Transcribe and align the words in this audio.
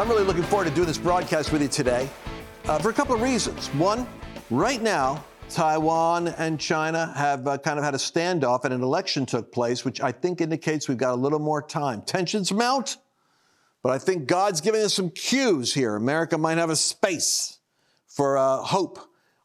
I'm 0.00 0.08
really 0.08 0.24
looking 0.24 0.44
forward 0.44 0.66
to 0.66 0.70
doing 0.70 0.86
this 0.86 0.96
broadcast 0.96 1.52
with 1.52 1.60
you 1.60 1.68
today 1.68 2.08
uh, 2.64 2.78
for 2.78 2.88
a 2.88 2.92
couple 2.94 3.14
of 3.14 3.20
reasons. 3.20 3.66
One, 3.74 4.08
right 4.48 4.80
now, 4.80 5.22
Taiwan 5.50 6.28
and 6.28 6.58
China 6.58 7.12
have 7.14 7.46
uh, 7.46 7.58
kind 7.58 7.78
of 7.78 7.84
had 7.84 7.92
a 7.92 7.98
standoff 7.98 8.64
and 8.64 8.72
an 8.72 8.82
election 8.82 9.26
took 9.26 9.52
place, 9.52 9.84
which 9.84 10.00
I 10.00 10.10
think 10.10 10.40
indicates 10.40 10.88
we've 10.88 10.96
got 10.96 11.12
a 11.12 11.20
little 11.20 11.38
more 11.38 11.60
time. 11.60 12.00
Tensions 12.00 12.50
mount, 12.50 12.96
but 13.82 13.92
I 13.92 13.98
think 13.98 14.26
God's 14.26 14.62
giving 14.62 14.80
us 14.80 14.94
some 14.94 15.10
cues 15.10 15.74
here. 15.74 15.96
America 15.96 16.38
might 16.38 16.56
have 16.56 16.70
a 16.70 16.76
space 16.76 17.58
for 18.06 18.38
uh, 18.38 18.56
hope. 18.62 19.00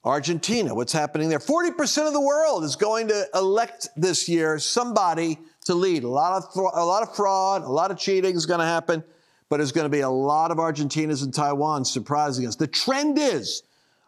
Argentina, 0.06 0.74
what's 0.74 0.94
happening 0.94 1.28
there? 1.28 1.40
40% 1.40 2.08
of 2.08 2.14
the 2.14 2.22
world 2.22 2.64
is 2.64 2.78
going 2.78 3.10
to 3.10 3.28
elect 3.36 3.90
this 3.98 4.30
year 4.30 4.58
somebody 4.58 5.38
to 5.66 5.76
lead. 5.76 6.06
A 6.06 6.10
lot 6.10 6.42
of, 6.42 6.54
th- 6.54 6.66
a 6.76 6.86
lot 6.86 7.04
of 7.04 7.14
fraud, 7.14 7.64
a 7.64 7.70
lot 7.70 7.92
of 7.92 7.98
cheating 7.98 8.36
is 8.36 8.46
going 8.46 8.62
to 8.62 8.66
happen 8.66 9.04
but 9.50 9.58
there's 9.58 9.72
going 9.72 9.86
to 9.86 9.90
be 9.90 10.02
a 10.02 10.10
lot 10.10 10.52
of 10.52 10.58
Argentinas 10.58 11.24
and 11.24 11.34
Taiwan 11.34 11.86
surprising 11.86 12.48
us. 12.48 12.56
The 12.56 12.68
trend 12.68 13.18
is 13.18 13.64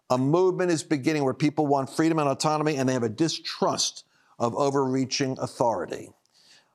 a 0.10 0.18
movement 0.18 0.72
is 0.72 0.84
beginning 0.84 1.24
where 1.24 1.34
people 1.34 1.68
want 1.68 1.90
freedom 1.90 2.20
and 2.20 2.30
autonomy 2.30 2.78
and 2.78 2.88
they 2.88 2.94
have 2.94 3.04
a 3.04 3.10
distrust 3.10 4.06
of 4.40 4.56
overreaching 4.56 5.38
authority. 5.40 6.10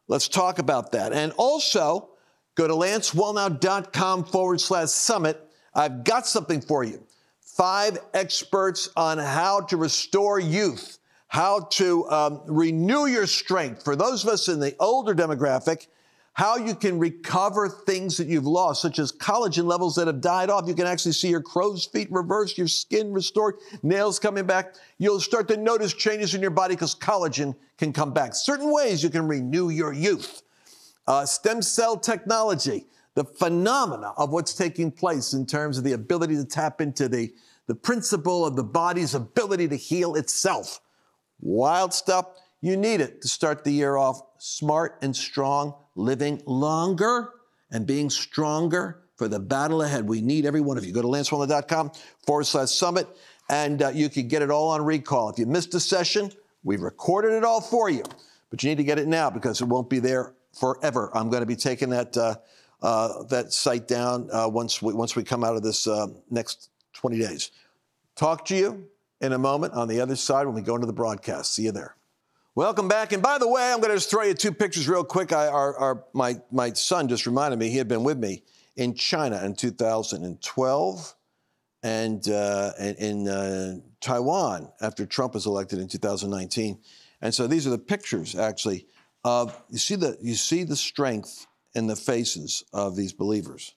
Let's 0.09 0.29
talk 0.29 0.59
about 0.59 0.93
that. 0.93 1.13
And 1.13 1.33
also, 1.37 2.11
go 2.55 2.69
to 2.69 2.75
lancewallnau.com 2.75 4.25
forward 4.25 4.61
slash 4.61 4.91
summit. 4.91 5.41
I've 5.75 6.05
got 6.05 6.27
something 6.27 6.61
for 6.61 6.85
you. 6.85 7.07
Five 7.41 7.99
experts 8.13 8.91
on 8.97 9.19
how 9.19 9.61
to 9.63 9.77
restore 9.77 10.39
youth, 10.41 10.99
how 11.29 11.61
to 11.73 12.09
um, 12.11 12.43
renew 12.47 13.07
your 13.07 13.27
strength. 13.27 13.85
For 13.85 13.97
those 13.97 14.25
of 14.25 14.31
us 14.31 14.49
in 14.49 14.61
the 14.61 14.75
older 14.81 15.15
demographic, 15.15 15.87
how 16.35 16.57
you 16.57 16.75
can 16.75 16.99
recover 16.99 17.69
things 17.69 18.17
that 18.17 18.27
you've 18.27 18.47
lost, 18.47 18.81
such 18.81 18.99
as 18.99 19.13
collagen 19.13 19.65
levels 19.65 19.97
that 19.97 20.07
have 20.07 20.21
died 20.23 20.49
off. 20.49 20.67
You 20.67 20.75
can 20.75 20.87
actually 20.87 21.13
see 21.13 21.29
your 21.29 21.43
crow's 21.43 21.85
feet 21.85 22.09
reversed, 22.11 22.57
your 22.57 22.69
skin 22.69 23.13
restored, 23.13 23.57
nails 23.83 24.19
coming 24.19 24.47
back. 24.47 24.75
You'll 24.99 25.21
start 25.21 25.47
to 25.49 25.59
notice 25.59 25.93
changes 25.93 26.35
in 26.35 26.41
your 26.41 26.51
body 26.51 26.75
because 26.75 26.95
collagen 26.95 27.55
can 27.77 27.93
come 27.93 28.15
back. 28.15 28.35
Certain 28.35 28.73
ways 28.73 29.03
you 29.03 29.11
can 29.11 29.29
renew 29.29 29.69
your 29.69 29.93
youth. 29.93 30.43
Uh, 31.07 31.27
stem 31.27 31.61
cell 31.61 31.99
technology, 31.99 32.87
the 33.15 33.25
phenomena 33.25 34.15
of 34.17 34.31
what's 34.31 34.55
taking 34.55 34.91
place 34.91 35.35
in 35.35 35.45
terms 35.45 35.77
of 35.77 35.85
the 35.85 35.93
ability 35.93 36.37
to 36.37 36.47
tap 36.47 36.81
into 36.81 37.09
the, 37.09 37.31
the 37.67 37.75
principle 37.75 38.47
of 38.47 38.57
the 38.57 38.65
body's 38.65 39.15
ability 39.15 39.69
to 39.69 39.77
heal 39.77 40.15
itself. 40.15 40.81
Wild 41.41 41.93
stuff. 41.93 42.27
You 42.63 42.77
need 42.77 43.01
it 43.01 43.21
to 43.23 43.29
start 43.29 43.65
the 43.65 43.73
year 43.73 43.97
off 43.97 44.23
smart 44.39 44.99
and 45.03 45.15
strong 45.15 45.75
living 45.95 46.43
longer 46.47 47.31
and 47.71 47.87
being 47.87 48.11
stronger 48.11 49.03
for 49.17 49.29
the 49.29 49.39
battle 49.39 49.83
ahead. 49.83 50.07
We 50.09 50.21
need 50.21 50.47
every 50.47 50.61
one 50.61 50.79
of 50.79 50.85
you. 50.85 50.93
Go 50.93 51.03
to 51.03 51.09
lancewallnau.com 51.09 51.93
forward 52.27 52.45
slash 52.45 52.71
summit, 52.71 53.07
and 53.49 53.83
uh, 53.83 53.89
you 53.91 54.09
can 54.09 54.29
get 54.29 54.43
it 54.43 54.51
all 54.51 54.71
on 54.71 54.85
recall. 54.85 55.31
If 55.31 55.39
you 55.39 55.47
missed 55.47 55.75
a 55.75 55.81
session, 55.81 56.33
we've 56.65 56.81
recorded 56.81 57.33
it 57.33 57.45
all 57.45 57.61
for 57.61 57.89
you, 57.89 58.05
but 58.51 58.63
you 58.63 58.71
need 58.71 58.79
to 58.79 58.85
get 58.85 58.99
it 58.99 59.07
now 59.07 59.31
because 59.31 59.61
it 59.61 59.67
won't 59.67 59.89
be 59.89 59.99
there 59.99 60.35
forever. 60.59 61.11
I'm 61.15 61.31
going 61.31 61.43
to 61.43 61.47
be 61.47 61.57
taking 61.57 61.91
that 61.91 62.17
uh, 62.17 62.37
uh, 62.83 63.23
that 63.25 63.53
site 63.53 63.87
down 63.87 64.29
uh, 64.33 64.49
once 64.49 64.83
we, 64.83 64.93
once 64.93 65.15
we 65.15 65.23
come 65.23 65.45
out 65.45 65.55
of 65.55 65.63
this 65.63 65.87
uh, 65.87 66.09
next 66.31 66.69
20 66.95 67.19
days. 67.19 67.53
Talk 68.17 68.45
to 68.47 68.57
you 68.57 68.89
in 69.21 69.33
a 69.33 69.39
moment 69.39 69.73
on 69.75 69.89
the 69.89 70.01
other 70.01 70.17
side 70.17 70.47
when 70.47 70.55
we 70.55 70.63
go 70.63 70.75
into 70.75 70.87
the 70.87 70.93
broadcast. 70.93 71.55
See 71.55 71.63
you 71.63 71.73
there. 71.73 71.97
Welcome 72.55 72.87
back. 72.87 73.13
And 73.13 73.23
by 73.23 73.39
the 73.39 73.49
way, 73.49 73.73
I'm 73.73 73.79
going 73.79 73.93
to 73.93 73.97
just 73.97 74.11
throw 74.11 74.25
you 74.25 74.35
two 74.35 74.53
pictures 74.53 74.87
real 74.87 75.05
quick. 75.05 75.33
I, 75.33 75.47
our, 75.47 75.75
our, 75.79 76.05
my, 76.13 76.37
my 76.51 76.75
son 76.75 77.09
just 77.09 77.25
reminded 77.25 77.59
me 77.59 77.71
he 77.71 77.79
had 77.79 77.89
been 77.89 78.05
with 78.05 78.19
me 78.19 78.43
in 78.77 78.93
China 78.93 79.43
in 79.43 79.55
2012 79.55 81.15
and 81.83 82.29
uh, 82.29 82.73
in 82.79 83.27
uh, 83.27 83.77
Taiwan 84.03 84.71
after 84.83 85.07
Trump 85.07 85.33
was 85.33 85.47
elected 85.47 85.79
in 85.79 85.89
2019. 85.89 86.79
And 87.23 87.35
so 87.35 87.47
these 87.47 87.67
are 87.67 87.71
the 87.71 87.79
pictures, 87.79 88.35
actually, 88.35 88.87
of 89.25 89.59
you 89.71 89.79
see 89.79 89.95
the 89.95 90.19
you 90.21 90.35
see 90.35 90.63
the 90.63 90.77
strength 90.77 91.47
in 91.75 91.87
the 91.87 91.97
faces 91.97 92.65
of 92.75 92.97
these 92.97 93.15
believers. 93.15 93.75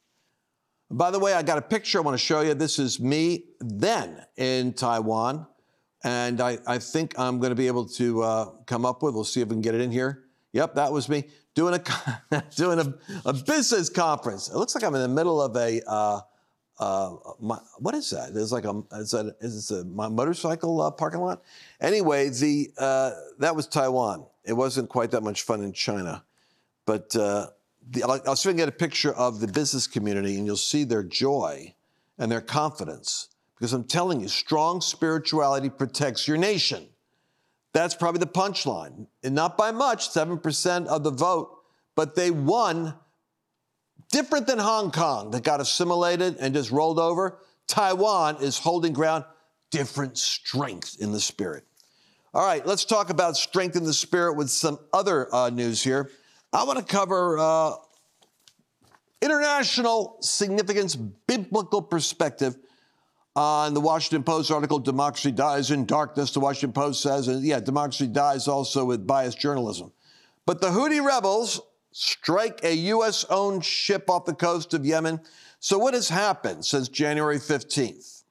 By 0.91 1.11
the 1.11 1.19
way, 1.19 1.33
I 1.33 1.43
got 1.43 1.57
a 1.57 1.61
picture 1.61 1.99
I 1.99 2.01
want 2.01 2.15
to 2.15 2.25
show 2.25 2.41
you. 2.41 2.53
This 2.55 2.77
is 2.77 2.99
me 2.99 3.45
then 3.61 4.21
in 4.35 4.73
Taiwan 4.73 5.47
and 6.05 6.39
I, 6.39 6.59
I 6.67 6.77
think 6.77 7.17
I'm 7.17 7.39
going 7.39 7.49
to 7.49 7.55
be 7.55 7.65
able 7.65 7.85
to 7.87 8.21
uh, 8.21 8.45
come 8.67 8.85
up 8.85 9.01
with. 9.01 9.15
We'll 9.15 9.23
see 9.23 9.41
if 9.41 9.47
we 9.47 9.55
can 9.55 9.61
get 9.61 9.73
it 9.73 9.81
in 9.81 9.91
here. 9.91 10.23
Yep, 10.53 10.75
that 10.75 10.91
was 10.91 11.09
me 11.09 11.25
doing 11.55 11.73
a 11.73 12.43
doing 12.55 12.79
a, 12.79 12.93
a 13.25 13.33
business 13.33 13.89
conference. 13.89 14.47
It 14.47 14.55
looks 14.55 14.75
like 14.75 14.83
I'm 14.83 14.93
in 14.93 15.01
the 15.01 15.07
middle 15.09 15.41
of 15.41 15.55
a. 15.57 15.81
Uh, 15.85 16.21
uh, 16.77 17.15
my, 17.39 17.57
what 17.79 17.95
is 17.95 18.09
that? 18.11 18.29
It's 18.35 18.51
like 18.51 18.65
a 18.65 18.83
is 18.91 19.11
this 19.39 19.71
a 19.71 19.83
my 19.83 20.07
motorcycle 20.07 20.79
uh, 20.79 20.91
parking 20.91 21.21
lot? 21.21 21.41
Anyway, 21.81 22.29
the 22.29 22.69
uh, 22.77 23.11
that 23.39 23.55
was 23.55 23.65
Taiwan. 23.65 24.27
It 24.43 24.53
wasn't 24.53 24.89
quite 24.89 25.09
that 25.11 25.23
much 25.23 25.41
fun 25.41 25.63
in 25.63 25.73
China, 25.73 26.23
but 26.85 27.15
uh, 27.15 27.47
the, 27.89 28.03
I'll, 28.03 28.21
I'll 28.27 28.35
see 28.35 28.49
if 28.49 28.51
I 28.51 28.53
can 28.53 28.57
get 28.57 28.69
a 28.69 28.73
picture 28.73 29.13
of 29.13 29.39
the 29.39 29.47
business 29.47 29.87
community, 29.87 30.37
and 30.37 30.45
you'll 30.45 30.57
see 30.57 30.83
their 30.83 31.03
joy 31.03 31.73
and 32.19 32.31
their 32.31 32.41
confidence 32.41 33.29
because 33.55 33.73
I'm 33.73 33.85
telling 33.85 34.21
you, 34.21 34.27
strong 34.27 34.81
spirituality 34.81 35.69
protects 35.69 36.27
your 36.27 36.37
nation. 36.37 36.87
That's 37.73 37.95
probably 37.95 38.19
the 38.19 38.27
punchline. 38.27 39.07
And 39.23 39.35
not 39.35 39.57
by 39.57 39.71
much, 39.71 40.09
7% 40.09 40.87
of 40.87 41.03
the 41.03 41.11
vote, 41.11 41.57
but 41.95 42.15
they 42.15 42.31
won 42.31 42.95
different 44.11 44.47
than 44.47 44.59
Hong 44.59 44.91
Kong 44.91 45.31
that 45.31 45.43
got 45.43 45.61
assimilated 45.61 46.37
and 46.39 46.53
just 46.53 46.71
rolled 46.71 46.99
over. 46.99 47.39
Taiwan 47.67 48.37
is 48.41 48.57
holding 48.57 48.93
ground, 48.93 49.25
different 49.71 50.17
strength 50.17 50.97
in 50.99 51.11
the 51.11 51.19
spirit. 51.19 51.63
All 52.33 52.45
right, 52.45 52.65
let's 52.65 52.83
talk 52.83 53.09
about 53.09 53.37
strength 53.37 53.77
in 53.77 53.85
the 53.85 53.93
spirit 53.93 54.35
with 54.35 54.49
some 54.49 54.77
other 54.91 55.33
uh, 55.33 55.49
news 55.49 55.81
here. 55.81 56.11
I 56.51 56.63
want 56.65 56.79
to 56.79 56.85
cover 56.85 57.37
uh, 57.39 57.73
international 59.21 60.17
significance, 60.21 60.95
biblical 60.95 61.81
perspective 61.81 62.57
on 63.35 63.73
the 63.73 63.81
Washington 63.81 64.23
Post 64.23 64.49
article, 64.49 64.79
Democracy 64.79 65.31
Dies 65.31 65.71
in 65.71 65.85
Darkness, 65.85 66.31
the 66.31 66.39
Washington 66.39 66.73
Post 66.73 67.01
says, 67.01 67.27
and 67.27 67.43
yeah, 67.43 67.59
democracy 67.59 68.07
dies 68.07 68.47
also 68.47 68.85
with 68.85 69.05
biased 69.05 69.39
journalism. 69.39 69.91
But 70.45 70.61
the 70.61 70.69
Houthi 70.69 71.03
rebels 71.03 71.61
strike 71.91 72.63
a 72.63 72.73
U.S. 72.75 73.25
owned 73.29 73.65
ship 73.65 74.09
off 74.09 74.25
the 74.25 74.33
coast 74.33 74.73
of 74.73 74.85
Yemen. 74.85 75.19
So, 75.59 75.77
what 75.77 75.93
has 75.93 76.09
happened 76.09 76.65
since 76.65 76.87
January 76.87 77.37
15th 77.37 78.23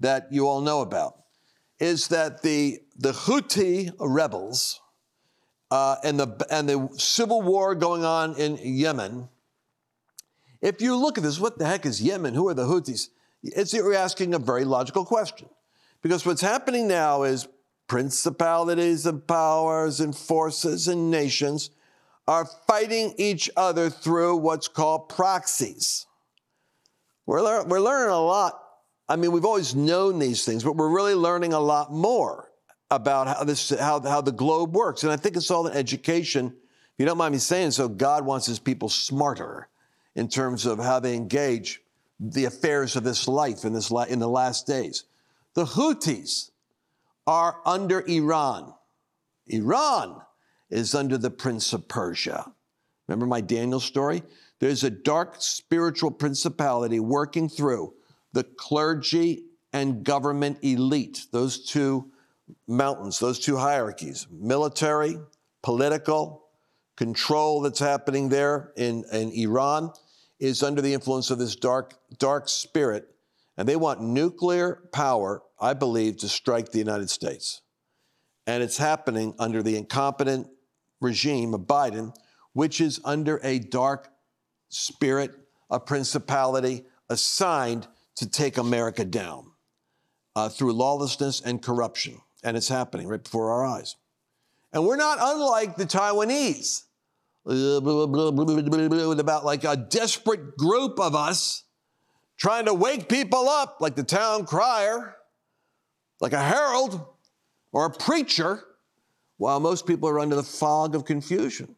that 0.00 0.28
you 0.30 0.48
all 0.48 0.60
know 0.60 0.80
about 0.80 1.20
is 1.78 2.08
that 2.08 2.42
the, 2.42 2.80
the 2.96 3.12
Houthi 3.12 3.92
rebels 3.98 4.80
uh, 5.70 5.96
and, 6.02 6.18
the, 6.18 6.46
and 6.50 6.68
the 6.68 6.88
civil 6.96 7.42
war 7.42 7.74
going 7.74 8.04
on 8.04 8.34
in 8.36 8.58
Yemen, 8.62 9.28
if 10.60 10.80
you 10.80 10.96
look 10.96 11.18
at 11.18 11.24
this, 11.24 11.38
what 11.38 11.58
the 11.58 11.66
heck 11.66 11.86
is 11.86 12.02
Yemen? 12.02 12.34
Who 12.34 12.48
are 12.48 12.54
the 12.54 12.66
Houthis? 12.66 13.08
It's 13.42 13.72
you're 13.72 13.94
asking 13.94 14.34
a 14.34 14.38
very 14.38 14.64
logical 14.64 15.04
question. 15.04 15.48
Because 16.02 16.24
what's 16.24 16.40
happening 16.40 16.88
now 16.88 17.24
is 17.24 17.48
principalities 17.88 19.06
and 19.06 19.26
powers 19.26 20.00
and 20.00 20.16
forces 20.16 20.88
and 20.88 21.10
nations 21.10 21.70
are 22.26 22.46
fighting 22.66 23.14
each 23.18 23.50
other 23.56 23.90
through 23.90 24.36
what's 24.36 24.68
called 24.68 25.08
proxies. 25.08 26.06
We're, 27.26 27.42
lear- 27.42 27.64
we're 27.64 27.80
learning 27.80 28.10
a 28.10 28.20
lot. 28.20 28.60
I 29.08 29.16
mean, 29.16 29.32
we've 29.32 29.44
always 29.44 29.74
known 29.74 30.18
these 30.18 30.44
things, 30.44 30.62
but 30.62 30.76
we're 30.76 30.94
really 30.94 31.14
learning 31.14 31.52
a 31.52 31.60
lot 31.60 31.92
more 31.92 32.50
about 32.90 33.26
how 33.26 33.44
this 33.44 33.70
how, 33.70 34.00
how 34.00 34.20
the 34.20 34.32
globe 34.32 34.74
works. 34.74 35.02
And 35.02 35.12
I 35.12 35.16
think 35.16 35.36
it's 35.36 35.50
all 35.50 35.66
an 35.66 35.76
education. 35.76 36.46
If 36.46 36.94
you 36.98 37.06
don't 37.06 37.18
mind 37.18 37.32
me 37.32 37.38
saying 37.38 37.72
so, 37.72 37.88
God 37.88 38.24
wants 38.24 38.46
his 38.46 38.58
people 38.58 38.88
smarter 38.88 39.68
in 40.14 40.28
terms 40.28 40.66
of 40.66 40.78
how 40.78 41.00
they 41.00 41.14
engage 41.14 41.80
the 42.20 42.44
affairs 42.44 42.96
of 42.96 43.02
this 43.02 43.26
life 43.26 43.64
in, 43.64 43.72
this, 43.72 43.90
in 44.08 44.18
the 44.18 44.28
last 44.28 44.66
days. 44.66 45.04
The 45.54 45.64
Houthis 45.64 46.50
are 47.26 47.60
under 47.64 48.00
Iran. 48.00 48.74
Iran 49.46 50.20
is 50.68 50.94
under 50.94 51.16
the 51.16 51.30
Prince 51.30 51.72
of 51.72 51.88
Persia. 51.88 52.52
Remember 53.08 53.26
my 53.26 53.40
Daniel 53.40 53.80
story? 53.80 54.22
There's 54.60 54.84
a 54.84 54.90
dark 54.90 55.36
spiritual 55.38 56.10
principality 56.10 57.00
working 57.00 57.48
through 57.48 57.94
the 58.32 58.44
clergy 58.44 59.46
and 59.72 60.04
government 60.04 60.58
elite, 60.62 61.26
those 61.32 61.64
two 61.64 62.10
mountains, 62.68 63.18
those 63.18 63.38
two 63.38 63.56
hierarchies 63.56 64.26
military, 64.30 65.18
political, 65.62 66.44
control 66.96 67.62
that's 67.62 67.78
happening 67.78 68.28
there 68.28 68.72
in, 68.76 69.04
in 69.10 69.30
Iran 69.30 69.90
is 70.40 70.62
under 70.62 70.80
the 70.80 70.94
influence 70.94 71.30
of 71.30 71.38
this 71.38 71.54
dark, 71.54 71.94
dark 72.18 72.48
spirit, 72.48 73.06
and 73.56 73.68
they 73.68 73.76
want 73.76 74.00
nuclear 74.00 74.88
power, 74.92 75.42
I 75.60 75.74
believe, 75.74 76.16
to 76.18 76.28
strike 76.28 76.72
the 76.72 76.78
United 76.78 77.10
States. 77.10 77.60
And 78.46 78.62
it's 78.62 78.78
happening 78.78 79.34
under 79.38 79.62
the 79.62 79.76
incompetent 79.76 80.48
regime 81.00 81.54
of 81.54 81.62
Biden, 81.62 82.14
which 82.54 82.80
is 82.80 83.00
under 83.04 83.38
a 83.44 83.58
dark 83.58 84.08
spirit, 84.70 85.32
a 85.68 85.78
principality, 85.78 86.86
assigned 87.08 87.86
to 88.16 88.28
take 88.28 88.56
America 88.56 89.04
down 89.04 89.50
uh, 90.34 90.48
through 90.48 90.72
lawlessness 90.72 91.40
and 91.40 91.62
corruption. 91.62 92.20
And 92.42 92.56
it's 92.56 92.68
happening 92.68 93.08
right 93.08 93.22
before 93.22 93.52
our 93.52 93.66
eyes. 93.66 93.96
And 94.72 94.86
we're 94.86 94.96
not 94.96 95.18
unlike 95.20 95.76
the 95.76 95.84
Taiwanese, 95.84 96.84
Uh, 97.46 97.52
about 99.18 99.44
like 99.44 99.64
a 99.64 99.76
desperate 99.76 100.56
group 100.56 101.00
of 101.00 101.14
us 101.14 101.64
trying 102.36 102.66
to 102.66 102.74
wake 102.74 103.08
people 103.08 103.48
up, 103.48 103.78
like 103.80 103.96
the 103.96 104.02
town 104.02 104.44
crier, 104.44 105.16
like 106.20 106.32
a 106.32 106.42
herald 106.42 107.06
or 107.72 107.86
a 107.86 107.90
preacher, 107.90 108.62
while 109.38 109.58
most 109.58 109.86
people 109.86 110.08
are 110.08 110.20
under 110.20 110.36
the 110.36 110.42
fog 110.42 110.94
of 110.94 111.06
confusion, 111.06 111.76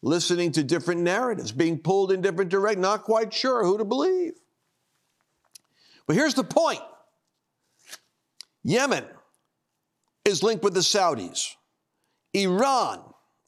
listening 0.00 0.50
to 0.52 0.62
different 0.62 1.02
narratives, 1.02 1.52
being 1.52 1.78
pulled 1.78 2.10
in 2.10 2.22
different 2.22 2.50
directions, 2.50 2.82
not 2.82 3.04
quite 3.04 3.34
sure 3.34 3.64
who 3.64 3.76
to 3.76 3.84
believe. 3.84 4.32
But 6.06 6.16
here's 6.16 6.34
the 6.34 6.44
point 6.44 6.80
Yemen 8.64 9.04
is 10.24 10.42
linked 10.42 10.64
with 10.64 10.74
the 10.74 10.80
Saudis. 10.80 11.54
Iran 12.32 13.02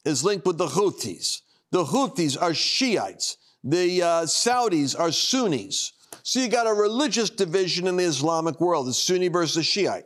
is 0.04 0.24
linked 0.24 0.46
with 0.46 0.58
the 0.58 0.66
Houthis. 0.66 1.40
The 1.74 1.86
Houthis 1.86 2.40
are 2.40 2.54
Shiites. 2.54 3.36
The 3.64 4.00
uh, 4.00 4.06
Saudis 4.26 4.96
are 4.96 5.10
Sunnis. 5.10 5.92
So 6.22 6.38
you 6.38 6.46
got 6.46 6.68
a 6.68 6.72
religious 6.72 7.30
division 7.30 7.88
in 7.88 7.96
the 7.96 8.04
Islamic 8.04 8.60
world, 8.60 8.86
the 8.86 8.94
Sunni 8.94 9.26
versus 9.26 9.66
Shiite. 9.66 10.04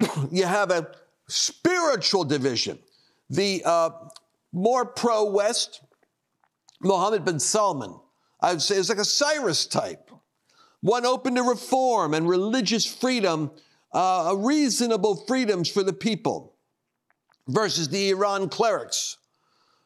you 0.30 0.44
have 0.44 0.70
a 0.70 0.86
spiritual 1.26 2.22
division. 2.22 2.78
The 3.28 3.64
uh, 3.64 3.90
more 4.52 4.86
pro 4.86 5.24
West, 5.24 5.80
Mohammed 6.80 7.24
bin 7.24 7.40
Salman, 7.40 7.98
I 8.40 8.52
would 8.52 8.62
say, 8.62 8.76
is 8.76 8.88
like 8.88 8.98
a 8.98 9.04
Cyrus 9.04 9.66
type, 9.66 10.12
one 10.80 11.04
open 11.04 11.34
to 11.34 11.42
reform 11.42 12.14
and 12.14 12.28
religious 12.28 12.86
freedom, 12.86 13.50
uh, 13.92 14.32
reasonable 14.38 15.24
freedoms 15.26 15.68
for 15.68 15.82
the 15.82 15.92
people, 15.92 16.54
versus 17.48 17.88
the 17.88 18.10
Iran 18.10 18.48
clerics 18.48 19.16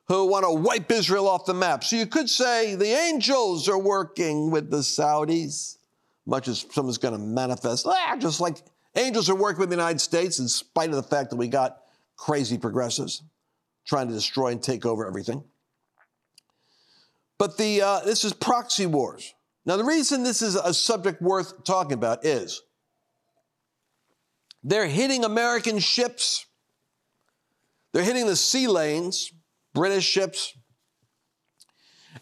who 0.09 0.27
want 0.27 0.45
to 0.45 0.51
wipe 0.51 0.91
Israel 0.91 1.29
off 1.29 1.47
the 1.47 1.55
map. 1.55 1.83
So 1.83 1.97
you 1.97 2.07
could 2.07 2.29
say 2.29 2.75
the 2.75 2.87
angels 2.87 3.69
are 3.69 3.79
working 3.79 4.51
with 4.51 4.71
the 4.71 4.79
Saudis, 4.79 5.79
much 6.27 6.49
as 6.49 6.65
someone's 6.71 6.99
going 6.99 7.15
to 7.15 7.19
manifest, 7.21 7.87
ah, 7.87 8.17
just 8.19 8.41
like 8.41 8.59
angels 8.95 9.29
are 9.29 9.35
working 9.35 9.61
with 9.61 9.71
the 9.71 9.77
United 9.77 10.01
States, 10.01 10.39
in 10.39 10.49
spite 10.49 10.91
of 10.91 10.97
the 10.97 11.03
fact 11.03 11.31
that 11.31 11.37
we 11.37 11.49
got 11.49 11.79
crazy 12.17 12.57
progressives 12.57 13.23
trying 13.87 14.09
to 14.09 14.15
destroy 14.15 14.49
and 14.49 14.63
take 14.63 14.85
over 14.85 15.07
everything. 15.07 15.45
But 17.39 17.59
the 17.59 17.83
uh, 17.83 18.01
this 18.01 18.25
is 18.25 18.33
proxy 18.33 18.87
wars. 18.87 19.35
Now, 19.65 19.77
the 19.77 19.85
reason 19.85 20.23
this 20.23 20.43
is 20.43 20.55
a 20.55 20.73
subject 20.73 21.21
worth 21.21 21.65
talking 21.65 21.93
about 21.93 22.25
is 22.25 22.63
they're 24.63 24.87
hitting 24.87 25.25
American 25.25 25.79
ships, 25.81 26.47
they're 27.93 28.05
hitting 28.05 28.27
the 28.27 28.37
sea 28.37 28.69
lanes, 28.69 29.33
British 29.77 30.05
ships. 30.05 30.57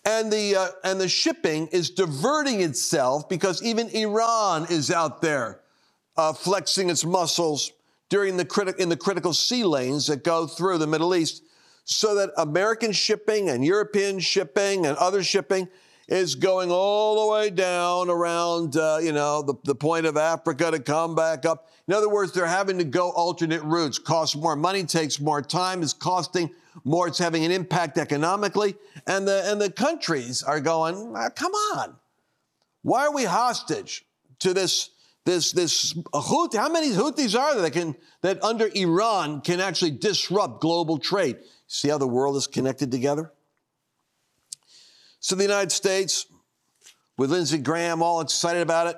And 0.05 0.31
the, 0.31 0.57
uh, 0.57 0.69
and 0.83 1.01
the 1.01 1.09
shipping 1.09 1.69
is 1.69 1.89
diverting 1.89 2.61
itself 2.61 3.29
because 3.29 3.63
even 3.63 3.89
Iran 3.91 4.67
is 4.69 4.91
out 4.91 5.23
there 5.23 5.61
uh, 6.17 6.33
flexing 6.33 6.91
its 6.91 7.05
muscles 7.05 7.71
during 8.11 8.37
the 8.37 8.45
criti- 8.45 8.77
in 8.79 8.89
the 8.89 8.97
critical 8.97 9.33
sea 9.33 9.63
lanes 9.63 10.09
that 10.09 10.25
go 10.25 10.49
through 10.49 10.79
the 10.79 10.87
Middle 10.89 11.15
East 11.15 11.45
so 11.85 12.17
that 12.17 12.31
American 12.37 12.91
shipping 12.91 13.49
and 13.49 13.65
European 13.65 14.19
shipping 14.19 14.85
and 14.85 14.97
other 14.99 15.23
shipping 15.23 15.69
is 16.09 16.35
going 16.35 16.73
all 16.73 17.25
the 17.25 17.33
way 17.33 17.51
down 17.51 18.11
around, 18.11 18.77
uh, 18.77 18.99
you 19.01 19.13
know, 19.13 19.43
the, 19.43 19.55
the 19.63 19.75
point 19.77 20.07
of 20.07 20.17
Africa 20.17 20.73
to 20.73 20.81
come 20.81 21.15
back 21.15 21.47
up. 21.47 21.71
In 21.87 21.95
other 21.95 22.09
words, 22.09 22.33
they're 22.33 22.47
having 22.47 22.79
to 22.79 22.85
go 22.85 23.11
alternate 23.11 23.63
routes. 23.63 23.99
Costs 23.99 24.35
more 24.35 24.57
money, 24.57 24.83
takes 24.83 25.21
more 25.21 25.41
time, 25.41 25.83
is 25.83 25.95
costing 25.95 26.51
more. 26.83 27.09
It's 27.09 27.19
having 27.19 27.45
an 27.45 27.53
impact 27.53 27.99
economically. 27.99 28.75
And 29.07 29.29
the, 29.29 29.43
and 29.51 29.61
the 29.61 29.71
countries 29.71 30.43
are 30.43 30.61
going, 30.61 31.15
ah, 31.17 31.31
come 31.31 31.53
on. 31.53 31.97
Why 32.83 33.07
are 33.07 33.15
we 33.15 33.25
hostage 33.25 34.05
to 34.41 34.53
this, 34.53 34.91
this, 35.25 35.53
this 35.53 35.95
Houthi? 36.13 36.57
How 36.57 36.69
many 36.69 36.91
Houthis 36.91 37.39
are 37.39 37.55
there 37.55 37.63
that 37.63 37.73
can, 37.73 37.95
that 38.23 38.43
under 38.43 38.69
Iran 38.75 39.41
can 39.41 39.61
actually 39.61 39.93
disrupt 39.93 40.61
global 40.61 40.99
trade? 40.99 41.39
See 41.67 41.89
how 41.89 41.99
the 41.99 42.09
world 42.09 42.37
is 42.37 42.47
connected 42.47 42.91
together? 42.91 43.33
So 45.21 45.35
the 45.35 45.45
United 45.45 45.73
States, 45.73 46.27
with 47.17 47.31
Lindsey 47.31 47.57
Graham 47.57 48.03
all 48.03 48.21
excited 48.21 48.61
about 48.61 48.89
it, 48.89 48.97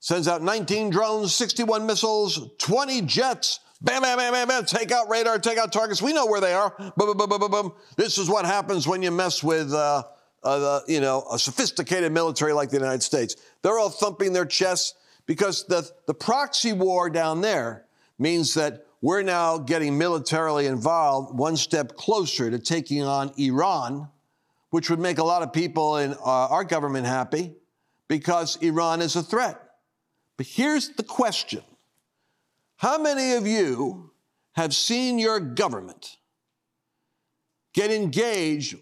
sends 0.00 0.28
out 0.28 0.42
19 0.42 0.90
drones, 0.90 1.34
61 1.34 1.86
missiles, 1.86 2.50
20 2.58 3.00
jets. 3.02 3.60
Bam, 3.84 4.02
bam, 4.02 4.16
bam, 4.16 4.32
bam, 4.32 4.48
bam. 4.48 4.64
Take 4.64 4.90
out 4.90 5.10
radar, 5.10 5.38
take 5.38 5.58
out 5.58 5.72
targets. 5.72 6.00
We 6.00 6.12
know 6.12 6.26
where 6.26 6.40
they 6.40 6.54
are. 6.54 6.74
Boom, 6.96 7.16
boom, 7.16 7.28
boom, 7.28 7.38
boom, 7.38 7.50
boom. 7.50 7.72
This 7.96 8.18
is 8.18 8.28
what 8.28 8.46
happens 8.46 8.88
when 8.88 9.02
you 9.02 9.10
mess 9.10 9.44
with, 9.44 9.72
uh, 9.72 10.04
uh, 10.42 10.80
you 10.88 11.00
know, 11.00 11.24
a 11.30 11.38
sophisticated 11.38 12.10
military 12.10 12.52
like 12.54 12.70
the 12.70 12.78
United 12.78 13.02
States. 13.02 13.36
They're 13.62 13.78
all 13.78 13.90
thumping 13.90 14.32
their 14.32 14.46
chests 14.46 14.94
because 15.26 15.64
the, 15.66 15.88
the 16.06 16.14
proxy 16.14 16.72
war 16.72 17.10
down 17.10 17.42
there 17.42 17.84
means 18.18 18.54
that 18.54 18.86
we're 19.02 19.22
now 19.22 19.58
getting 19.58 19.98
militarily 19.98 20.66
involved 20.66 21.38
one 21.38 21.56
step 21.56 21.94
closer 21.94 22.50
to 22.50 22.58
taking 22.58 23.02
on 23.02 23.32
Iran 23.36 24.08
which 24.74 24.90
would 24.90 24.98
make 24.98 25.18
a 25.18 25.22
lot 25.22 25.40
of 25.40 25.52
people 25.52 25.98
in 25.98 26.14
uh, 26.14 26.16
our 26.24 26.64
government 26.64 27.06
happy 27.06 27.54
because 28.08 28.56
Iran 28.56 29.00
is 29.00 29.14
a 29.14 29.22
threat. 29.22 29.56
But 30.36 30.46
here's 30.46 30.88
the 30.88 31.04
question 31.04 31.62
How 32.84 32.98
many 32.98 33.32
of 33.32 33.46
you 33.46 34.10
have 34.56 34.74
seen 34.74 35.18
your 35.18 35.40
government 35.40 36.18
get 37.72 37.90
engaged 37.90 38.76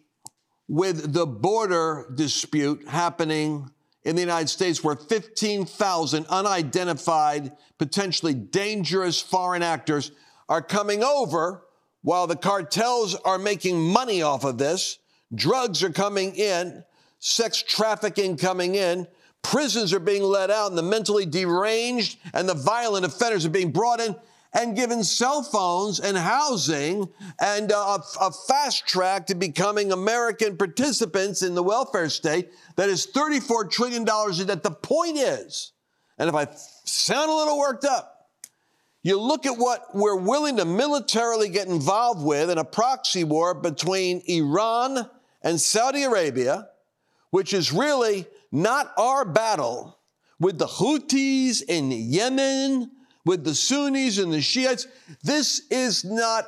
with 0.66 1.12
the 1.12 1.24
border 1.24 2.12
dispute 2.12 2.88
happening 2.88 3.70
in 4.02 4.16
the 4.16 4.22
United 4.22 4.48
States 4.48 4.82
where 4.82 4.96
15,000 4.96 6.26
unidentified, 6.26 7.52
potentially 7.78 8.34
dangerous 8.34 9.20
foreign 9.20 9.62
actors 9.62 10.10
are 10.48 10.62
coming 10.62 11.04
over 11.04 11.62
while 12.02 12.26
the 12.26 12.34
cartels 12.34 13.14
are 13.14 13.38
making 13.38 13.80
money 13.80 14.20
off 14.20 14.42
of 14.42 14.58
this? 14.58 14.98
Drugs 15.32 15.80
are 15.84 15.92
coming 15.92 16.34
in, 16.34 16.82
sex 17.20 17.62
trafficking 17.62 18.36
coming 18.36 18.74
in, 18.74 19.06
prisons 19.42 19.92
are 19.92 20.00
being 20.00 20.22
let 20.22 20.50
out, 20.50 20.70
and 20.70 20.78
the 20.78 20.82
mentally 20.82 21.26
deranged 21.26 22.18
and 22.32 22.48
the 22.48 22.54
violent 22.54 23.04
offenders 23.04 23.44
are 23.44 23.50
being 23.50 23.72
brought 23.72 24.00
in 24.00 24.16
and 24.54 24.76
given 24.76 25.02
cell 25.02 25.42
phones 25.42 25.98
and 26.00 26.16
housing 26.16 27.08
and 27.40 27.72
uh, 27.72 27.98
a, 28.20 28.26
a, 28.26 28.30
fast 28.30 28.86
track 28.86 29.26
to 29.26 29.34
becoming 29.34 29.92
American 29.92 30.56
participants 30.56 31.42
in 31.42 31.54
the 31.54 31.62
welfare 31.62 32.08
state 32.10 32.50
that 32.76 32.88
is 32.88 33.06
$34 33.06 33.70
trillion 33.70 34.04
day. 34.04 34.54
The 34.54 34.76
point 34.82 35.16
is, 35.16 35.72
and 36.18 36.28
if 36.28 36.34
I 36.34 36.46
sound 36.84 37.30
a 37.30 37.34
little 37.34 37.58
worked 37.58 37.84
up, 37.84 38.28
you 39.02 39.18
look 39.20 39.46
at 39.46 39.58
what 39.58 39.86
we're 39.94 40.16
willing 40.16 40.58
to 40.58 40.64
militarily 40.64 41.48
get 41.48 41.66
involved 41.66 42.24
with 42.24 42.50
in 42.50 42.58
a 42.58 42.64
proxy 42.64 43.24
war 43.24 43.54
between 43.54 44.22
Iran 44.26 45.08
and 45.42 45.60
Saudi 45.60 46.04
Arabia, 46.04 46.68
which 47.30 47.52
is 47.52 47.72
really 47.72 48.26
not 48.52 48.92
our 48.96 49.24
battle 49.24 49.98
with 50.38 50.58
the 50.58 50.66
Houthis 50.66 51.62
in 51.66 51.90
Yemen, 51.90 52.90
with 53.24 53.44
the 53.44 53.54
Sunnis 53.54 54.18
and 54.18 54.32
the 54.32 54.40
Shiites. 54.40 54.86
This 55.22 55.62
is 55.70 56.04
not 56.04 56.44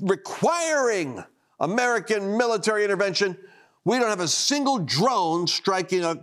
requiring 0.00 1.22
American 1.60 2.36
military 2.36 2.84
intervention. 2.84 3.36
We 3.84 3.98
don't 3.98 4.08
have 4.08 4.20
a 4.20 4.28
single 4.28 4.78
drone 4.78 5.46
striking 5.46 6.04
a, 6.04 6.16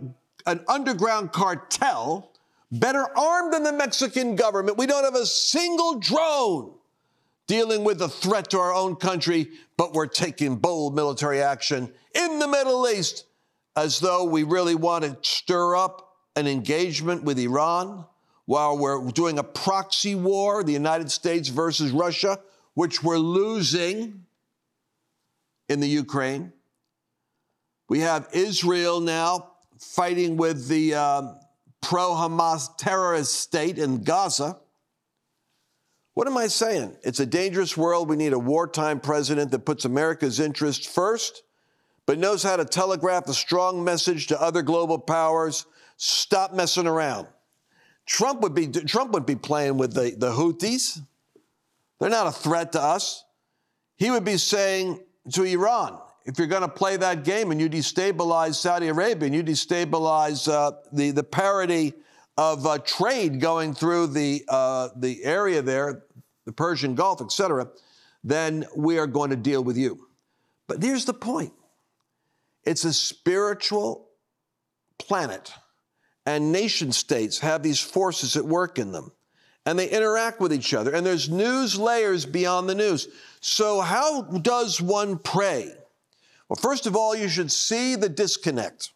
an 0.46 0.64
underground 0.68 1.32
cartel 1.32 2.32
better 2.72 3.06
armed 3.16 3.52
than 3.52 3.62
the 3.62 3.72
Mexican 3.72 4.36
government. 4.36 4.78
We 4.78 4.86
don't 4.86 5.04
have 5.04 5.14
a 5.14 5.26
single 5.26 5.98
drone 5.98 6.74
dealing 7.46 7.84
with 7.84 8.00
a 8.00 8.08
threat 8.08 8.48
to 8.50 8.58
our 8.58 8.72
own 8.72 8.96
country, 8.96 9.50
but 9.76 9.92
we're 9.92 10.06
taking 10.06 10.56
bold 10.56 10.94
military 10.94 11.42
action 11.42 11.92
in 12.14 12.38
the 12.38 12.46
Middle 12.46 12.88
East 12.88 13.26
as 13.76 14.00
though 14.00 14.24
we 14.24 14.42
really 14.42 14.74
want 14.74 15.04
to 15.04 15.16
stir 15.22 15.76
up 15.76 16.16
an 16.36 16.46
engagement 16.46 17.24
with 17.24 17.38
Iran 17.38 18.04
while 18.46 18.76
we're 18.76 19.10
doing 19.12 19.38
a 19.38 19.44
proxy 19.44 20.14
war, 20.14 20.64
the 20.64 20.72
United 20.72 21.10
States 21.10 21.48
versus 21.48 21.92
Russia, 21.92 22.40
which 22.74 23.02
we're 23.02 23.18
losing 23.18 24.24
in 25.68 25.80
the 25.80 25.88
Ukraine. 25.88 26.52
We 27.88 28.00
have 28.00 28.28
Israel 28.32 29.00
now 29.00 29.52
fighting 29.78 30.36
with 30.36 30.68
the 30.68 30.94
um, 30.94 31.36
pro 31.80 32.10
Hamas 32.10 32.76
terrorist 32.76 33.34
state 33.34 33.78
in 33.78 34.02
Gaza. 34.02 34.58
What 36.14 36.26
am 36.26 36.36
I 36.36 36.48
saying? 36.48 36.96
It's 37.02 37.20
a 37.20 37.26
dangerous 37.26 37.76
world. 37.76 38.08
We 38.08 38.16
need 38.16 38.32
a 38.32 38.38
wartime 38.38 39.00
president 39.00 39.52
that 39.52 39.60
puts 39.60 39.84
America's 39.84 40.40
interests 40.40 40.86
first, 40.86 41.42
but 42.10 42.18
knows 42.18 42.42
how 42.42 42.56
to 42.56 42.64
telegraph 42.64 43.28
a 43.28 43.32
strong 43.32 43.84
message 43.84 44.26
to 44.26 44.42
other 44.42 44.62
global 44.62 44.98
powers 44.98 45.64
stop 45.96 46.52
messing 46.52 46.88
around. 46.88 47.28
Trump 48.04 48.40
would 48.40 48.52
be 48.52 48.66
Trump 48.66 49.12
would 49.12 49.26
be 49.26 49.36
playing 49.36 49.78
with 49.78 49.94
the, 49.94 50.16
the 50.18 50.32
Houthis. 50.32 50.98
They're 52.00 52.10
not 52.10 52.26
a 52.26 52.32
threat 52.32 52.72
to 52.72 52.82
us. 52.82 53.24
He 53.94 54.10
would 54.10 54.24
be 54.24 54.38
saying 54.38 54.98
to 55.34 55.44
Iran, 55.44 56.00
if 56.24 56.36
you're 56.36 56.48
going 56.48 56.62
to 56.62 56.68
play 56.68 56.96
that 56.96 57.22
game 57.22 57.52
and 57.52 57.60
you 57.60 57.70
destabilize 57.70 58.56
Saudi 58.56 58.88
Arabia 58.88 59.26
and 59.26 59.34
you 59.36 59.44
destabilize 59.44 60.52
uh, 60.52 60.72
the, 60.92 61.12
the 61.12 61.22
parity 61.22 61.92
of 62.36 62.66
uh, 62.66 62.78
trade 62.78 63.40
going 63.40 63.72
through 63.72 64.08
the, 64.08 64.42
uh, 64.48 64.88
the 64.96 65.22
area 65.22 65.62
there, 65.62 66.02
the 66.44 66.52
Persian 66.52 66.96
Gulf, 66.96 67.22
et 67.22 67.30
cetera, 67.30 67.68
then 68.24 68.66
we 68.76 68.98
are 68.98 69.06
going 69.06 69.30
to 69.30 69.36
deal 69.36 69.62
with 69.62 69.76
you. 69.76 70.08
But 70.66 70.82
here's 70.82 71.04
the 71.04 71.14
point 71.14 71.52
it's 72.64 72.84
a 72.84 72.92
spiritual 72.92 74.08
planet, 74.98 75.52
and 76.26 76.52
nation 76.52 76.92
states 76.92 77.38
have 77.38 77.62
these 77.62 77.80
forces 77.80 78.36
at 78.36 78.44
work 78.44 78.78
in 78.78 78.92
them, 78.92 79.12
and 79.66 79.78
they 79.78 79.88
interact 79.88 80.40
with 80.40 80.52
each 80.52 80.74
other, 80.74 80.94
and 80.94 81.04
there's 81.04 81.28
news 81.28 81.78
layers 81.78 82.26
beyond 82.26 82.68
the 82.68 82.74
news. 82.74 83.08
So, 83.40 83.80
how 83.80 84.22
does 84.22 84.80
one 84.80 85.18
pray? 85.18 85.72
Well, 86.48 86.56
first 86.56 86.86
of 86.86 86.96
all, 86.96 87.14
you 87.14 87.28
should 87.28 87.52
see 87.52 87.94
the 87.94 88.08
disconnect. 88.08 88.90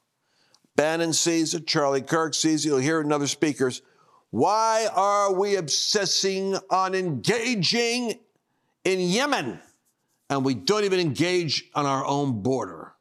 Bannon 0.76 1.12
sees 1.12 1.54
it, 1.54 1.66
Charlie 1.66 2.02
Kirk 2.02 2.34
sees 2.34 2.64
it, 2.64 2.68
you'll 2.68 2.78
hear 2.78 3.00
it 3.00 3.04
in 3.04 3.12
other 3.12 3.28
speakers. 3.28 3.80
Why 4.30 4.88
are 4.92 5.32
we 5.32 5.54
obsessing 5.54 6.56
on 6.68 6.96
engaging 6.96 8.18
in 8.84 8.98
Yemen 8.98 9.60
and 10.28 10.44
we 10.44 10.54
don't 10.54 10.82
even 10.82 10.98
engage 10.98 11.70
on 11.76 11.86
our 11.86 12.04
own 12.04 12.42
border? 12.42 12.93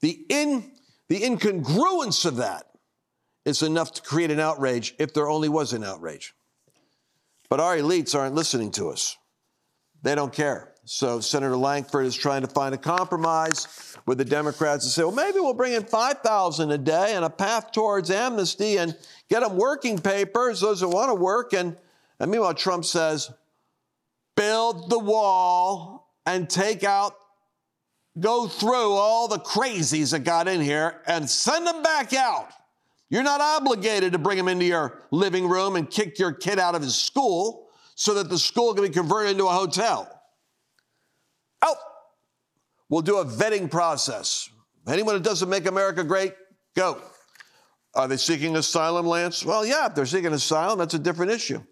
The, 0.00 0.24
in, 0.28 0.70
the 1.08 1.20
incongruence 1.20 2.24
of 2.24 2.36
that 2.36 2.66
is 3.44 3.62
enough 3.62 3.92
to 3.94 4.02
create 4.02 4.30
an 4.30 4.40
outrage 4.40 4.94
if 4.98 5.14
there 5.14 5.28
only 5.28 5.48
was 5.48 5.72
an 5.72 5.84
outrage. 5.84 6.34
But 7.48 7.60
our 7.60 7.76
elites 7.76 8.14
aren't 8.14 8.34
listening 8.34 8.70
to 8.72 8.90
us. 8.90 9.16
They 10.02 10.14
don't 10.14 10.32
care. 10.32 10.74
So 10.84 11.20
Senator 11.20 11.56
Lankford 11.56 12.06
is 12.06 12.16
trying 12.16 12.42
to 12.42 12.48
find 12.48 12.74
a 12.74 12.78
compromise 12.78 13.96
with 14.06 14.16
the 14.16 14.24
Democrats 14.24 14.84
and 14.84 14.92
say, 14.92 15.02
well, 15.02 15.12
maybe 15.12 15.38
we'll 15.38 15.52
bring 15.52 15.74
in 15.74 15.84
5,000 15.84 16.70
a 16.70 16.78
day 16.78 17.14
and 17.14 17.24
a 17.24 17.30
path 17.30 17.72
towards 17.72 18.10
amnesty 18.10 18.78
and 18.78 18.96
get 19.28 19.40
them 19.40 19.56
working 19.56 19.98
papers, 19.98 20.60
those 20.60 20.80
that 20.80 20.88
want 20.88 21.10
to 21.10 21.14
work. 21.14 21.52
And, 21.52 21.76
and 22.20 22.30
meanwhile, 22.30 22.54
Trump 22.54 22.86
says, 22.86 23.30
build 24.34 24.88
the 24.88 24.98
wall 24.98 26.10
and 26.24 26.48
take 26.48 26.84
out, 26.84 27.17
go 28.20 28.46
through 28.46 28.92
all 28.92 29.28
the 29.28 29.38
crazies 29.38 30.12
that 30.12 30.20
got 30.20 30.48
in 30.48 30.60
here 30.60 31.02
and 31.06 31.28
send 31.28 31.66
them 31.66 31.82
back 31.82 32.12
out. 32.14 32.48
You're 33.10 33.22
not 33.22 33.40
obligated 33.40 34.12
to 34.12 34.18
bring 34.18 34.36
them 34.36 34.48
into 34.48 34.64
your 34.64 35.02
living 35.10 35.48
room 35.48 35.76
and 35.76 35.88
kick 35.88 36.18
your 36.18 36.32
kid 36.32 36.58
out 36.58 36.74
of 36.74 36.82
his 36.82 36.94
school 36.94 37.68
so 37.94 38.14
that 38.14 38.28
the 38.28 38.38
school 38.38 38.74
can 38.74 38.84
be 38.84 38.90
converted 38.90 39.32
into 39.32 39.46
a 39.46 39.50
hotel. 39.50 40.08
Oh, 41.62 41.74
We'll 42.88 43.02
do 43.02 43.18
a 43.18 43.24
vetting 43.24 43.70
process. 43.70 44.48
Anyone 44.86 45.14
that 45.14 45.22
doesn't 45.22 45.48
make 45.48 45.66
America 45.66 46.02
great, 46.02 46.34
go. 46.74 47.02
Are 47.94 48.08
they 48.08 48.16
seeking 48.16 48.56
asylum, 48.56 49.06
Lance? 49.06 49.44
Well, 49.44 49.66
yeah, 49.66 49.86
if 49.86 49.94
they're 49.94 50.06
seeking 50.06 50.32
asylum, 50.32 50.78
that's 50.78 50.94
a 50.94 50.98
different 50.98 51.32
issue. 51.32 51.62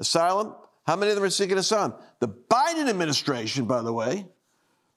Asylum, 0.00 0.54
how 0.86 0.96
many 0.96 1.10
of 1.10 1.16
them 1.16 1.24
are 1.24 1.30
seeking 1.30 1.58
asylum? 1.58 1.94
The 2.20 2.28
Biden 2.28 2.88
administration, 2.88 3.66
by 3.66 3.82
the 3.82 3.92
way, 3.92 4.26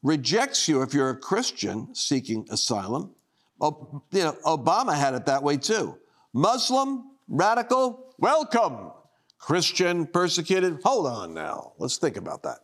rejects 0.03 0.67
you 0.67 0.81
if 0.81 0.93
you're 0.93 1.09
a 1.09 1.17
Christian 1.17 1.93
seeking 1.93 2.47
asylum. 2.49 3.15
You 3.61 4.01
know, 4.13 4.37
Obama 4.45 4.95
had 4.95 5.13
it 5.13 5.25
that 5.25 5.43
way 5.43 5.57
too. 5.57 5.97
Muslim, 6.33 7.11
radical, 7.27 8.13
welcome. 8.17 8.91
Christian, 9.37 10.05
persecuted, 10.05 10.79
hold 10.83 11.07
on 11.07 11.33
now. 11.33 11.73
Let's 11.77 11.97
think 11.97 12.17
about 12.17 12.43
that. 12.43 12.59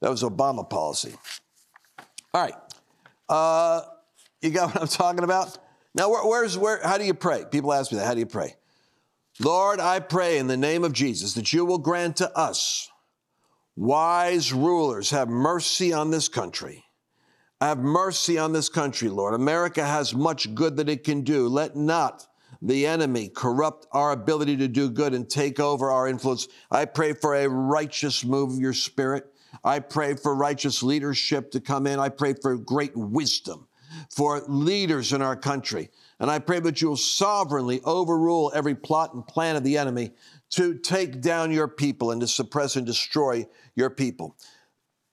That 0.00 0.10
was 0.10 0.22
Obama 0.22 0.68
policy. 0.68 1.14
All 2.32 2.42
right. 2.42 2.54
Uh, 3.28 3.82
you 4.42 4.50
got 4.50 4.66
what 4.74 4.82
I'm 4.82 4.88
talking 4.88 5.24
about? 5.24 5.56
Now, 5.94 6.10
where, 6.10 6.24
where's 6.24 6.58
where? 6.58 6.80
How 6.82 6.98
do 6.98 7.04
you 7.04 7.14
pray? 7.14 7.44
People 7.50 7.72
ask 7.72 7.92
me 7.92 7.98
that. 7.98 8.06
How 8.06 8.14
do 8.14 8.20
you 8.20 8.26
pray? 8.26 8.56
Lord, 9.40 9.80
I 9.80 10.00
pray 10.00 10.38
in 10.38 10.46
the 10.46 10.56
name 10.56 10.84
of 10.84 10.92
Jesus 10.92 11.34
that 11.34 11.52
you 11.52 11.64
will 11.64 11.78
grant 11.78 12.16
to 12.18 12.36
us 12.36 12.90
wise 13.76 14.52
rulers. 14.52 15.10
Have 15.10 15.28
mercy 15.28 15.92
on 15.92 16.10
this 16.10 16.28
country. 16.28 16.84
Have 17.60 17.78
mercy 17.78 18.38
on 18.38 18.52
this 18.52 18.68
country, 18.68 19.08
Lord. 19.08 19.34
America 19.34 19.84
has 19.84 20.14
much 20.14 20.54
good 20.54 20.76
that 20.76 20.88
it 20.88 21.04
can 21.04 21.22
do. 21.22 21.48
Let 21.48 21.76
not 21.76 22.26
the 22.60 22.86
enemy 22.86 23.28
corrupt 23.28 23.86
our 23.92 24.12
ability 24.12 24.56
to 24.58 24.68
do 24.68 24.90
good 24.90 25.14
and 25.14 25.28
take 25.28 25.60
over 25.60 25.90
our 25.90 26.08
influence. 26.08 26.48
I 26.70 26.84
pray 26.84 27.12
for 27.12 27.34
a 27.34 27.48
righteous 27.48 28.24
move 28.24 28.52
of 28.52 28.58
your 28.58 28.72
spirit. 28.72 29.26
I 29.62 29.78
pray 29.78 30.14
for 30.14 30.34
righteous 30.34 30.82
leadership 30.82 31.50
to 31.52 31.60
come 31.60 31.86
in. 31.86 31.98
I 31.98 32.08
pray 32.08 32.34
for 32.34 32.56
great 32.56 32.96
wisdom 32.96 33.68
for 34.10 34.42
leaders 34.48 35.12
in 35.12 35.22
our 35.22 35.36
country. 35.36 35.90
And 36.18 36.30
I 36.30 36.38
pray 36.38 36.60
that 36.60 36.80
you'll 36.80 36.96
sovereignly 36.96 37.80
overrule 37.84 38.52
every 38.54 38.74
plot 38.74 39.14
and 39.14 39.26
plan 39.26 39.56
of 39.56 39.64
the 39.64 39.78
enemy 39.78 40.12
to 40.50 40.78
take 40.78 41.20
down 41.20 41.50
your 41.50 41.68
people 41.68 42.10
and 42.10 42.20
to 42.20 42.28
suppress 42.28 42.76
and 42.76 42.86
destroy 42.86 43.46
your 43.74 43.90
people 43.90 44.36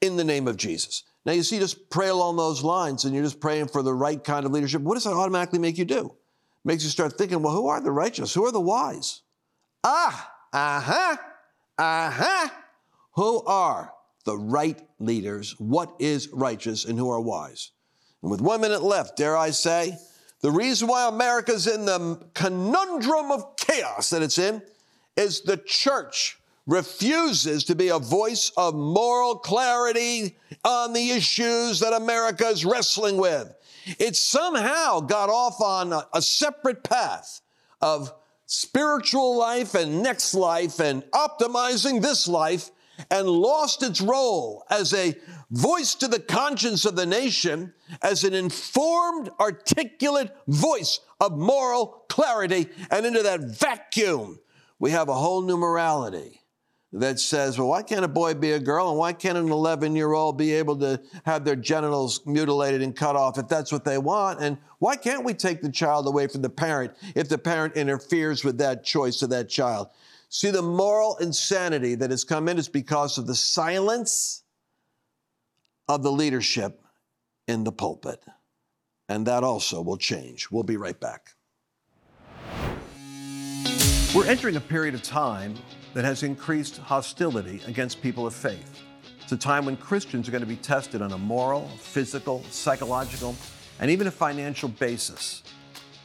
in 0.02 0.18
the 0.18 0.24
name 0.24 0.48
of 0.48 0.58
Jesus. 0.58 1.04
Now, 1.26 1.34
you 1.34 1.44
see, 1.44 1.60
just 1.60 1.90
pray 1.90 2.10
along 2.10 2.38
those 2.38 2.64
lines 2.64 3.06
and 3.06 3.14
you're 3.14 3.24
just 3.24 3.40
praying 3.40 3.68
for 3.68 3.84
the 3.84 3.94
right 3.94 4.22
kind 4.24 4.46
of 4.46 4.52
leadership. 4.52 4.82
What 4.82 4.96
does 4.96 5.04
that 5.04 5.14
automatically 5.14 5.60
make 5.60 5.78
you 5.78 5.86
do? 5.86 6.06
It 6.08 6.66
makes 6.66 6.84
you 6.84 6.90
start 6.90 7.18
thinking, 7.18 7.42
well, 7.42 7.54
who 7.54 7.68
are 7.68 7.82
the 7.82 7.92
righteous? 7.92 8.34
Who 8.34 8.46
are 8.46 8.52
the 8.52 8.60
wise? 8.60 9.22
Ah, 9.84 10.32
uh 10.52 10.80
huh, 10.80 11.18
uh 11.78 12.12
huh. 12.12 12.50
Who 13.14 13.44
are 13.46 13.94
the 14.26 14.38
right 14.38 14.80
leaders, 15.00 15.56
what 15.60 15.94
is 16.00 16.30
righteous, 16.32 16.86
and 16.86 16.98
who 16.98 17.10
are 17.10 17.20
wise. 17.20 17.72
And 18.22 18.32
with 18.32 18.42
one 18.42 18.62
minute 18.62 18.84
left, 18.84 19.18
dare 19.18 19.36
I 19.36 19.50
say, 19.50 19.98
the 20.42 20.52
reason 20.52 20.88
why 20.88 21.08
America's 21.08 21.68
in 21.68 21.86
the 21.86 22.28
conundrum 22.34 23.32
of 23.32 23.56
chaos 23.58 24.10
that 24.10 24.22
it's 24.22 24.38
in 24.38 24.62
is 25.16 25.42
the 25.42 25.58
church 25.58 26.40
refuses 26.68 27.64
to 27.66 27.76
be 27.76 27.90
a 27.90 28.00
voice 28.00 28.52
of 28.56 28.76
moral 28.76 29.36
clarity 29.36 30.38
on 30.64 30.94
the 30.94 31.12
issues 31.12 31.80
that 31.80 31.94
America 31.94 32.48
is 32.48 32.66
wrestling 32.66 33.18
with. 33.18 33.54
It 34.00 34.16
somehow 34.16 35.00
got 35.00 35.30
off 35.30 35.60
on 35.60 35.92
a, 35.92 36.08
a 36.14 36.22
separate 36.22 36.84
path 36.84 37.42
of 37.82 38.14
spiritual 38.46 39.38
life 39.38 39.74
and 39.76 40.04
next 40.04 40.34
life 40.34 40.80
and 40.80 41.04
optimizing 41.12 42.02
this 42.02 42.28
life 42.28 42.70
and 43.10 43.28
lost 43.28 43.82
its 43.82 44.00
role 44.00 44.64
as 44.70 44.94
a 44.94 45.16
voice 45.50 45.96
to 45.96 46.08
the 46.08 46.20
conscience 46.20 46.86
of 46.86 46.96
the 46.96 47.06
nation, 47.06 47.74
as 48.04 48.24
an 48.24 48.36
informed, 48.36 49.30
articulate 49.40 50.36
voice 50.48 51.00
of 51.20 51.38
moral 51.38 52.06
clarity. 52.10 52.68
And 52.92 53.06
into 53.06 53.24
that 53.24 53.42
vacuum, 53.42 54.40
we 54.78 54.92
have 54.92 55.10
a 55.10 55.16
whole 55.16 55.42
new 55.42 55.58
morality 55.58 56.41
that 56.94 57.20
says, 57.20 57.58
well, 57.58 57.70
why 57.70 57.82
can't 57.82 58.04
a 58.04 58.10
boy 58.10 58.34
be 58.34 58.52
a 58.52 58.60
girl? 58.60 58.90
And 58.90 58.98
why 58.98 59.14
can't 59.14 59.38
an 59.38 59.50
11 59.50 59.96
year 59.96 60.12
old 60.12 60.38
be 60.38 60.52
able 60.54 60.78
to 60.80 61.02
have 61.26 61.46
their 61.46 61.56
genitals 61.56 62.26
mutilated 62.26 62.82
and 62.82 62.96
cut 62.96 63.16
off 63.16 63.38
if 63.38 63.48
that's 63.48 63.72
what 63.72 63.86
they 63.86 63.98
want? 63.98 64.42
And 64.42 64.58
why 64.80 64.98
can't 64.98 65.24
we 65.24 65.34
take 65.34 65.62
the 65.62 65.72
child 65.72 66.08
away 66.08 66.28
from 66.28 66.42
the 66.42 66.50
parent 66.50 66.94
if 67.16 67.30
the 67.30 67.38
parent 67.38 67.76
interferes 67.76 68.44
with 68.44 68.58
that 68.58 68.84
choice 68.84 69.22
of 69.22 69.30
that 69.30 69.48
child? 69.48 69.88
See, 70.28 70.52
the 70.52 70.62
moral 70.62 71.18
insanity 71.18 71.96
that 71.96 72.10
has 72.10 72.24
come 72.24 72.50
in 72.50 72.58
is 72.58 72.68
because 72.68 73.18
of 73.18 73.26
the 73.28 73.36
silence 73.36 74.44
of 75.88 76.04
the 76.04 76.12
leadership 76.12 76.84
in 77.48 77.64
the 77.64 77.72
pulpit. 77.72 78.24
And 79.08 79.28
that 79.28 79.44
also 79.44 79.82
will 79.82 79.98
change. 79.98 80.50
We'll 80.52 80.64
be 80.64 80.78
right 80.78 81.00
back. 81.00 81.32
We're 84.14 84.28
entering 84.28 84.58
a 84.58 84.62
period 84.62 84.94
of 84.94 85.04
time 85.04 85.56
that 85.94 86.06
has 86.06 86.24
increased 86.24 86.78
hostility 86.78 87.62
against 87.68 88.02
people 88.02 88.26
of 88.26 88.34
faith. 88.34 88.82
It's 89.22 89.32
a 89.32 89.38
time 89.38 89.66
when 89.66 89.78
Christians 89.78 90.28
are 90.28 90.32
going 90.32 90.44
to 90.44 90.48
be 90.48 90.56
tested 90.56 91.02
on 91.02 91.12
a 91.12 91.18
moral, 91.18 91.68
physical, 91.80 92.44
psychological, 92.50 93.36
and 93.80 93.90
even 93.90 94.08
a 94.08 94.12
financial 94.12 94.70
basis. 94.70 95.44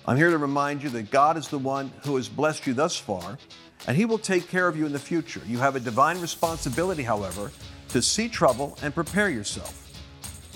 I'm 0.06 0.16
here 0.16 0.30
to 0.30 0.38
remind 0.38 0.82
you 0.82 0.88
that 0.90 1.10
God 1.10 1.36
is 1.36 1.48
the 1.48 1.58
one 1.58 1.92
who 2.04 2.16
has 2.16 2.28
blessed 2.28 2.66
you 2.66 2.74
thus 2.74 2.96
far 2.96 3.38
and 3.86 3.96
He 3.96 4.04
will 4.04 4.18
take 4.18 4.48
care 4.48 4.68
of 4.68 4.76
you 4.76 4.86
in 4.86 4.92
the 4.92 4.98
future. 4.98 5.40
You 5.46 5.58
have 5.58 5.76
a 5.76 5.80
divine 5.80 6.20
responsibility, 6.20 7.02
however, 7.02 7.50
to 7.88 8.02
see 8.02 8.28
trouble 8.28 8.78
and 8.82 8.94
prepare 8.94 9.28
yourself. 9.28 9.82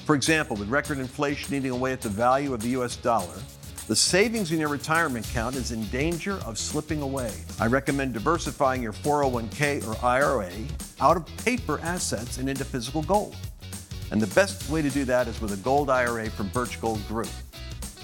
For 0.07 0.15
example, 0.15 0.57
with 0.57 0.69
record 0.69 0.99
inflation 0.99 1.55
eating 1.55 1.71
away 1.71 1.93
at 1.93 2.01
the 2.01 2.09
value 2.09 2.55
of 2.55 2.63
the 2.63 2.71
US 2.71 2.97
dollar, 2.97 3.35
the 3.91 3.97
savings 3.97 4.53
in 4.53 4.61
your 4.61 4.69
retirement 4.69 5.29
account 5.29 5.57
is 5.57 5.73
in 5.73 5.85
danger 5.87 6.35
of 6.47 6.57
slipping 6.57 7.03
away. 7.03 7.33
I 7.59 7.67
recommend 7.67 8.15
diversifying 8.15 8.85
your 8.85 8.93
401k 8.93 9.85
or 9.85 10.07
IRA 10.07 10.53
out 11.01 11.17
of 11.17 11.27
paper 11.39 11.81
assets 11.83 12.39
and 12.39 12.49
into 12.49 12.65
physical 12.65 13.03
gold. 13.03 13.35
And 14.13 14.23
the 14.23 14.33
best 14.33 14.71
way 14.71 14.81
to 14.81 14.91
do 14.91 15.05
that 15.07 15.27
is 15.27 15.41
with 15.41 15.55
a 15.55 15.57
gold 15.57 15.91
IRA 15.91 16.31
from 16.31 16.51
Birch 16.51 16.81
Gold 16.81 17.05
Group. 17.09 17.31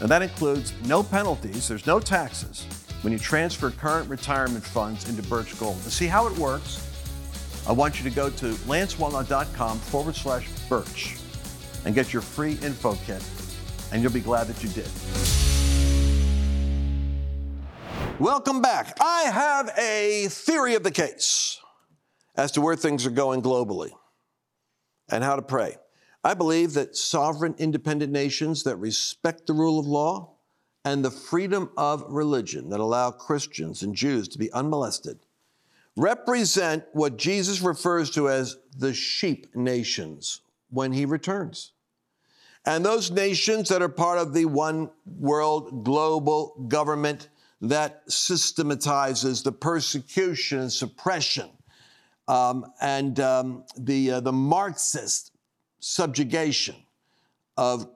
And 0.00 0.08
that 0.08 0.22
includes 0.22 0.74
no 0.86 1.04
penalties, 1.04 1.68
there's 1.68 1.86
no 1.86 2.00
taxes 2.00 2.66
when 3.02 3.12
you 3.12 3.18
transfer 3.20 3.70
current 3.70 4.10
retirement 4.10 4.64
funds 4.64 5.08
into 5.08 5.22
Birch 5.22 5.56
Gold. 5.60 5.80
To 5.84 5.90
see 5.92 6.08
how 6.08 6.26
it 6.26 6.36
works, 6.36 6.82
I 7.68 7.70
want 7.70 8.02
you 8.02 8.10
to 8.10 8.16
go 8.16 8.28
to 8.28 8.46
lancewallnau.com 8.46 9.78
forward 9.78 10.16
slash 10.16 10.48
birch 10.68 11.14
and 11.84 11.94
get 11.94 12.12
your 12.12 12.22
free 12.22 12.58
info 12.64 12.96
kit, 13.06 13.24
and 13.92 14.02
you'll 14.02 14.10
be 14.10 14.18
glad 14.18 14.48
that 14.48 14.64
you 14.64 14.68
did. 14.70 14.90
Welcome 18.18 18.62
back. 18.62 18.96
I 18.98 19.24
have 19.24 19.70
a 19.78 20.28
theory 20.28 20.74
of 20.74 20.82
the 20.82 20.90
case 20.90 21.60
as 22.34 22.50
to 22.52 22.62
where 22.62 22.74
things 22.74 23.04
are 23.04 23.10
going 23.10 23.42
globally 23.42 23.90
and 25.10 25.22
how 25.22 25.36
to 25.36 25.42
pray. 25.42 25.76
I 26.24 26.32
believe 26.32 26.72
that 26.74 26.96
sovereign, 26.96 27.54
independent 27.58 28.10
nations 28.10 28.62
that 28.62 28.76
respect 28.76 29.46
the 29.46 29.52
rule 29.52 29.78
of 29.78 29.86
law 29.86 30.32
and 30.82 31.04
the 31.04 31.10
freedom 31.10 31.70
of 31.76 32.06
religion 32.08 32.70
that 32.70 32.80
allow 32.80 33.10
Christians 33.10 33.82
and 33.82 33.94
Jews 33.94 34.28
to 34.28 34.38
be 34.38 34.50
unmolested 34.50 35.18
represent 35.94 36.84
what 36.94 37.18
Jesus 37.18 37.60
refers 37.60 38.10
to 38.12 38.30
as 38.30 38.56
the 38.78 38.94
sheep 38.94 39.54
nations 39.54 40.40
when 40.70 40.94
he 40.94 41.04
returns. 41.04 41.72
And 42.64 42.82
those 42.82 43.10
nations 43.10 43.68
that 43.68 43.82
are 43.82 43.90
part 43.90 44.18
of 44.18 44.32
the 44.32 44.46
one 44.46 44.90
world 45.04 45.84
global 45.84 46.66
government 46.66 47.28
that 47.60 48.02
systematizes 48.08 49.42
the 49.42 49.52
persecution 49.52 50.60
and 50.60 50.72
suppression 50.72 51.50
um, 52.28 52.66
and 52.80 53.18
um, 53.20 53.64
the, 53.78 54.12
uh, 54.12 54.20
the 54.20 54.32
Marxist 54.32 55.32
subjugation 55.80 56.76
of 57.56 57.88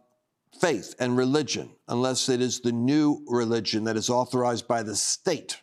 faith 0.60 0.94
and 0.98 1.16
religion, 1.16 1.70
unless 1.88 2.28
it 2.28 2.40
is 2.40 2.60
the 2.60 2.72
new 2.72 3.24
religion 3.28 3.84
that 3.84 3.96
is 3.96 4.10
authorized 4.10 4.66
by 4.68 4.82
the 4.82 4.96
state. 4.96 5.60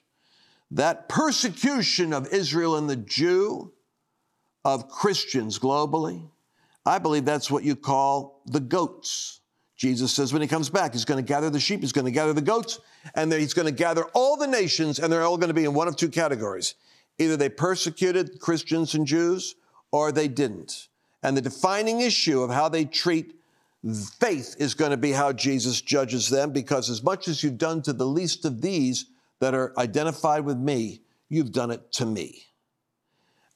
That 0.71 1.07
persecution 1.07 2.13
of 2.13 2.27
Israel 2.33 2.75
and 2.75 2.89
the 2.89 2.95
Jew, 2.95 3.71
of 4.67 4.89
Christians 4.89 5.59
globally, 5.59 6.29
I 6.85 6.99
believe 6.99 7.23
that's 7.23 7.49
what 7.49 7.63
you 7.63 7.73
call 7.77 8.41
the 8.45 8.59
goats. 8.59 9.39
Jesus 9.77 10.11
says 10.11 10.33
when 10.33 10.41
he 10.41 10.47
comes 10.47 10.69
back, 10.69 10.93
he's 10.93 11.05
going 11.05 11.23
to 11.23 11.27
gather 11.27 11.51
the 11.51 11.59
sheep, 11.59 11.81
he's 11.81 11.91
going 11.91 12.05
to 12.05 12.11
gather 12.11 12.33
the 12.33 12.41
goats, 12.41 12.79
and 13.13 13.31
he's 13.31 13.53
going 13.53 13.67
to 13.67 13.71
gather 13.71 14.05
all 14.13 14.35
the 14.35 14.47
nations, 14.47 14.97
and 14.99 15.13
they're 15.13 15.23
all 15.23 15.37
going 15.37 15.49
to 15.49 15.53
be 15.53 15.65
in 15.65 15.73
one 15.73 15.87
of 15.87 15.95
two 15.95 16.09
categories. 16.09 16.73
Either 17.19 17.37
they 17.37 17.49
persecuted 17.49 18.39
Christians 18.39 18.95
and 18.95 19.05
Jews, 19.05 19.55
or 19.91 20.11
they 20.11 20.27
didn't. 20.27 20.87
And 21.21 21.37
the 21.37 21.41
defining 21.41 22.01
issue 22.01 22.41
of 22.41 22.49
how 22.49 22.69
they 22.69 22.85
treat 22.85 23.35
faith 24.19 24.55
is 24.59 24.73
going 24.73 24.91
to 24.91 24.97
be 24.97 25.11
how 25.11 25.31
Jesus 25.31 25.81
judges 25.81 26.27
them, 26.27 26.51
because 26.51 26.89
as 26.89 27.03
much 27.03 27.27
as 27.27 27.43
you've 27.43 27.59
done 27.59 27.83
to 27.83 27.93
the 27.93 28.05
least 28.05 28.45
of 28.45 28.61
these 28.61 29.05
that 29.39 29.53
are 29.53 29.73
identified 29.77 30.43
with 30.43 30.57
me, 30.57 31.01
you've 31.29 31.51
done 31.51 31.69
it 31.69 31.91
to 31.93 32.05
me. 32.05 32.45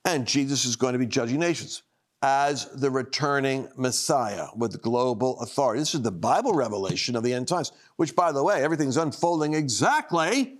And 0.05 0.27
Jesus 0.27 0.65
is 0.65 0.75
going 0.75 0.93
to 0.93 0.99
be 0.99 1.07
judging 1.07 1.39
nations 1.39 1.81
as 2.21 2.65
the 2.67 2.91
returning 2.91 3.67
Messiah 3.75 4.47
with 4.55 4.81
global 4.81 5.39
authority. 5.39 5.79
This 5.79 5.95
is 5.95 6.01
the 6.01 6.11
Bible 6.11 6.53
revelation 6.53 7.15
of 7.15 7.23
the 7.23 7.33
end 7.33 7.47
times, 7.47 7.71
which, 7.95 8.15
by 8.15 8.31
the 8.31 8.43
way, 8.43 8.63
everything's 8.63 8.97
unfolding 8.97 9.53
exactly 9.55 10.57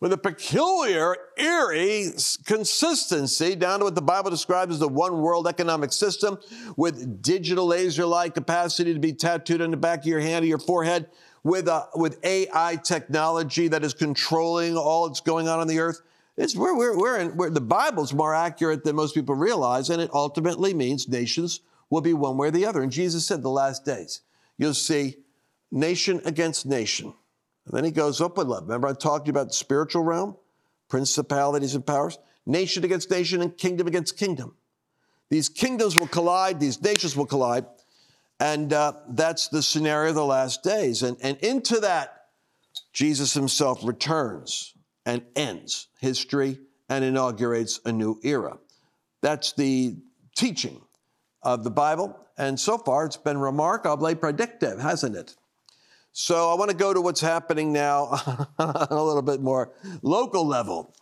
with 0.00 0.12
a 0.12 0.18
peculiar, 0.18 1.16
eerie 1.38 2.10
consistency 2.44 3.56
down 3.56 3.78
to 3.78 3.86
what 3.86 3.94
the 3.94 4.02
Bible 4.02 4.30
describes 4.30 4.74
as 4.74 4.78
the 4.78 4.88
one 4.88 5.20
world 5.20 5.48
economic 5.48 5.92
system 5.92 6.38
with 6.76 7.22
digital 7.22 7.66
laser 7.66 8.04
like 8.04 8.34
capacity 8.34 8.92
to 8.92 9.00
be 9.00 9.12
tattooed 9.12 9.62
on 9.62 9.70
the 9.70 9.76
back 9.76 10.00
of 10.00 10.06
your 10.06 10.20
hand 10.20 10.44
or 10.44 10.48
your 10.48 10.58
forehead, 10.58 11.08
with, 11.42 11.68
uh, 11.68 11.86
with 11.94 12.24
AI 12.24 12.78
technology 12.82 13.68
that 13.68 13.84
is 13.84 13.94
controlling 13.94 14.76
all 14.76 15.08
that's 15.08 15.20
going 15.20 15.48
on 15.48 15.58
on 15.58 15.68
the 15.68 15.78
earth. 15.78 16.00
It's, 16.36 16.56
we're, 16.56 16.76
we're, 16.76 16.98
we're 16.98 17.18
in, 17.20 17.36
we're, 17.36 17.50
the 17.50 17.60
Bible's 17.60 18.12
more 18.12 18.34
accurate 18.34 18.84
than 18.84 18.96
most 18.96 19.14
people 19.14 19.34
realize, 19.34 19.90
and 19.90 20.02
it 20.02 20.10
ultimately 20.12 20.74
means 20.74 21.08
nations 21.08 21.60
will 21.90 22.00
be 22.00 22.14
one 22.14 22.36
way 22.36 22.48
or 22.48 22.50
the 22.50 22.66
other. 22.66 22.82
And 22.82 22.90
Jesus 22.90 23.26
said 23.26 23.42
the 23.42 23.50
last 23.50 23.84
days, 23.84 24.22
you'll 24.58 24.74
see 24.74 25.16
nation 25.70 26.20
against 26.24 26.66
nation 26.66 27.14
and 27.66 27.76
then 27.76 27.84
he 27.84 27.90
goes 27.90 28.20
up 28.20 28.36
with 28.36 28.46
love. 28.46 28.64
Remember, 28.64 28.88
I 28.88 28.92
talked 28.92 29.24
to 29.24 29.28
you 29.28 29.32
about 29.32 29.48
the 29.48 29.54
spiritual 29.54 30.02
realm, 30.02 30.36
principalities 30.88 31.74
and 31.74 31.86
powers, 31.86 32.18
nation 32.46 32.84
against 32.84 33.10
nation, 33.10 33.40
and 33.40 33.56
kingdom 33.56 33.86
against 33.86 34.18
kingdom. 34.18 34.54
These 35.30 35.48
kingdoms 35.48 35.98
will 35.98 36.06
collide, 36.06 36.60
these 36.60 36.80
nations 36.82 37.16
will 37.16 37.26
collide. 37.26 37.64
And 38.38 38.72
uh, 38.72 38.94
that's 39.08 39.48
the 39.48 39.62
scenario 39.62 40.10
of 40.10 40.16
the 40.16 40.24
last 40.24 40.62
days. 40.62 41.02
And, 41.02 41.16
and 41.22 41.38
into 41.38 41.80
that, 41.80 42.26
Jesus 42.92 43.32
himself 43.32 43.80
returns 43.82 44.73
and 45.06 45.22
ends 45.36 45.88
history 46.00 46.58
and 46.88 47.04
inaugurates 47.04 47.80
a 47.84 47.92
new 47.92 48.18
era. 48.22 48.58
That's 49.20 49.52
the 49.52 49.96
teaching 50.36 50.80
of 51.42 51.64
the 51.64 51.70
Bible. 51.70 52.18
And 52.36 52.58
so 52.58 52.78
far, 52.78 53.06
it's 53.06 53.16
been 53.16 53.38
remarkably 53.38 54.14
predictive, 54.14 54.80
hasn't 54.80 55.16
it? 55.16 55.36
So 56.12 56.50
I 56.50 56.54
want 56.54 56.70
to 56.70 56.76
go 56.76 56.94
to 56.94 57.00
what's 57.00 57.20
happening 57.20 57.72
now 57.72 58.04
on 58.58 58.86
a 58.90 59.02
little 59.02 59.22
bit 59.22 59.40
more 59.40 59.72
local 60.02 60.46
level. 60.46 60.94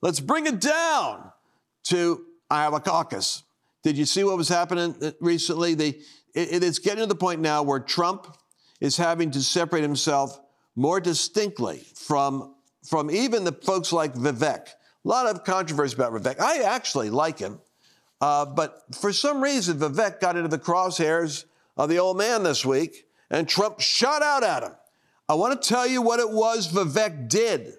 Let's 0.00 0.20
bring 0.20 0.46
it 0.46 0.60
down 0.60 1.32
to 1.84 2.24
Iowa 2.50 2.80
caucus. 2.80 3.42
Did 3.82 3.98
you 3.98 4.04
see 4.04 4.24
what 4.24 4.36
was 4.36 4.48
happening 4.48 4.94
uh, 5.02 5.12
recently? 5.20 5.74
The, 5.74 6.00
it, 6.34 6.62
it's 6.62 6.78
getting 6.78 7.00
to 7.00 7.06
the 7.06 7.14
point 7.14 7.40
now 7.40 7.62
where 7.62 7.80
Trump 7.80 8.36
is 8.80 8.96
having 8.96 9.30
to 9.32 9.42
separate 9.42 9.82
himself 9.82 10.40
more 10.76 11.00
distinctly 11.00 11.84
from, 11.94 12.54
from 12.88 13.10
even 13.10 13.44
the 13.44 13.52
folks 13.52 13.92
like 13.92 14.14
Vivek. 14.14 14.68
A 15.04 15.08
lot 15.08 15.26
of 15.26 15.44
controversy 15.44 15.94
about 15.94 16.12
Vivek. 16.12 16.40
I 16.40 16.62
actually 16.62 17.10
like 17.10 17.38
him, 17.38 17.60
uh, 18.20 18.46
but 18.46 18.82
for 18.94 19.12
some 19.12 19.42
reason, 19.42 19.78
Vivek 19.78 20.20
got 20.20 20.36
into 20.36 20.48
the 20.48 20.58
crosshairs 20.58 21.44
of 21.76 21.88
the 21.88 21.98
old 21.98 22.18
man 22.18 22.42
this 22.42 22.64
week 22.64 23.06
and 23.30 23.48
Trump 23.48 23.80
shot 23.80 24.22
out 24.22 24.42
at 24.42 24.62
him. 24.62 24.72
I 25.28 25.34
want 25.34 25.60
to 25.60 25.68
tell 25.68 25.86
you 25.86 26.02
what 26.02 26.20
it 26.20 26.30
was 26.30 26.72
Vivek 26.72 27.28
did 27.28 27.74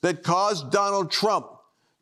that 0.00 0.22
caused 0.22 0.70
Donald 0.70 1.10
Trump 1.10 1.46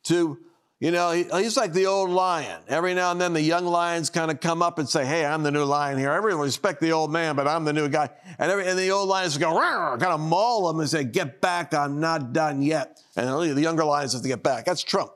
to, 0.04 0.38
you 0.82 0.90
know, 0.90 1.12
he, 1.12 1.22
he's 1.22 1.56
like 1.56 1.72
the 1.72 1.86
old 1.86 2.10
lion. 2.10 2.60
Every 2.66 2.92
now 2.92 3.12
and 3.12 3.20
then 3.20 3.34
the 3.34 3.40
young 3.40 3.66
lions 3.66 4.10
kind 4.10 4.32
of 4.32 4.40
come 4.40 4.62
up 4.62 4.80
and 4.80 4.88
say, 4.88 5.06
hey, 5.06 5.24
I'm 5.24 5.44
the 5.44 5.52
new 5.52 5.62
lion 5.62 5.96
here. 5.96 6.10
Everyone 6.10 6.42
respect 6.42 6.80
the 6.80 6.90
old 6.90 7.12
man, 7.12 7.36
but 7.36 7.46
I'm 7.46 7.64
the 7.64 7.72
new 7.72 7.88
guy. 7.88 8.10
And, 8.36 8.50
every, 8.50 8.66
and 8.66 8.76
the 8.76 8.90
old 8.90 9.08
lions 9.08 9.38
go, 9.38 9.56
kind 9.60 10.02
of 10.02 10.18
maul 10.18 10.68
him 10.68 10.80
and 10.80 10.90
say, 10.90 11.04
get 11.04 11.40
back, 11.40 11.72
I'm 11.72 12.00
not 12.00 12.32
done 12.32 12.62
yet. 12.62 13.00
And 13.14 13.28
the 13.56 13.60
younger 13.60 13.84
lions 13.84 14.14
have 14.14 14.22
to 14.22 14.28
get 14.28 14.42
back. 14.42 14.64
That's 14.64 14.82
Trump. 14.82 15.12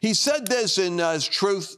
He 0.00 0.14
said 0.14 0.48
this 0.48 0.78
in 0.78 0.98
uh, 0.98 1.12
his 1.12 1.28
Truth 1.28 1.76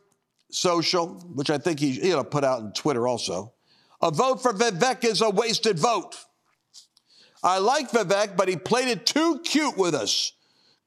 Social, 0.50 1.08
which 1.34 1.50
I 1.50 1.58
think 1.58 1.80
he, 1.80 2.06
you 2.06 2.12
know, 2.12 2.24
put 2.24 2.42
out 2.42 2.62
on 2.62 2.72
Twitter 2.72 3.06
also. 3.06 3.52
A 4.00 4.10
vote 4.10 4.40
for 4.42 4.54
Vivek 4.54 5.04
is 5.04 5.20
a 5.20 5.28
wasted 5.28 5.78
vote. 5.78 6.16
I 7.42 7.58
like 7.58 7.90
Vivek, 7.90 8.34
but 8.34 8.48
he 8.48 8.56
played 8.56 8.88
it 8.88 9.04
too 9.04 9.42
cute 9.44 9.76
with 9.76 9.94
us. 9.94 10.32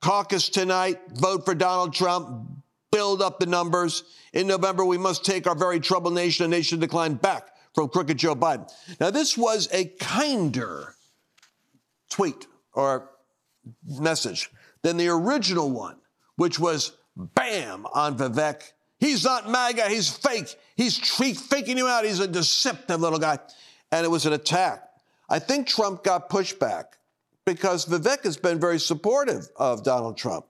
Caucus 0.02 0.50
tonight, 0.50 1.00
vote 1.14 1.46
for 1.46 1.56
Donald 1.56 1.94
Trump, 1.94 2.50
build 2.92 3.22
up 3.22 3.40
the 3.40 3.46
numbers. 3.46 4.04
In 4.34 4.48
November, 4.48 4.86
we 4.86 4.98
must 4.98 5.26
take 5.26 5.48
our 5.48 5.56
very 5.56 5.80
troubled 5.80 6.14
nation, 6.14 6.46
a 6.46 6.50
nation 6.50 6.80
decline 6.80 7.16
back 7.16 7.50
from 7.74 7.90
crooked 7.90 8.18
Joe 8.18 8.36
Biden. 8.36 8.72
Now, 9.00 9.10
this 9.10 9.38
was 9.38 9.68
a 9.74 9.86
kinder 10.00 10.96
tweet 12.10 12.48
or 12.74 13.10
message 13.86 14.50
than 14.84 14.98
the 14.98 15.10
original 15.10 15.70
one, 15.72 15.98
which 16.36 16.60
was 16.60 16.94
bam 17.16 17.86
on 17.94 18.18
Vivek 18.18 18.62
He's 19.00 19.24
not 19.24 19.50
MAGA. 19.50 19.90
He's 19.90 20.10
fake. 20.10 20.56
He's 20.76 20.98
faking 20.98 21.78
you 21.78 21.88
out. 21.88 22.06
He's 22.06 22.20
a 22.20 22.28
deceptive 22.28 23.00
little 23.00 23.20
guy. 23.20 23.40
And 23.92 24.06
it 24.06 24.10
was 24.10 24.26
an 24.26 24.34
attack. 24.34 24.84
I 25.30 25.40
think 25.40 25.68
Trump 25.68 26.04
got 26.04 26.30
pushback 26.30 26.86
because 27.48 27.86
Vivek 27.86 28.26
has 28.26 28.36
been 28.36 28.60
very 28.60 28.78
supportive 28.78 29.48
of 29.56 29.82
Donald 29.82 30.18
Trump. 30.18 30.46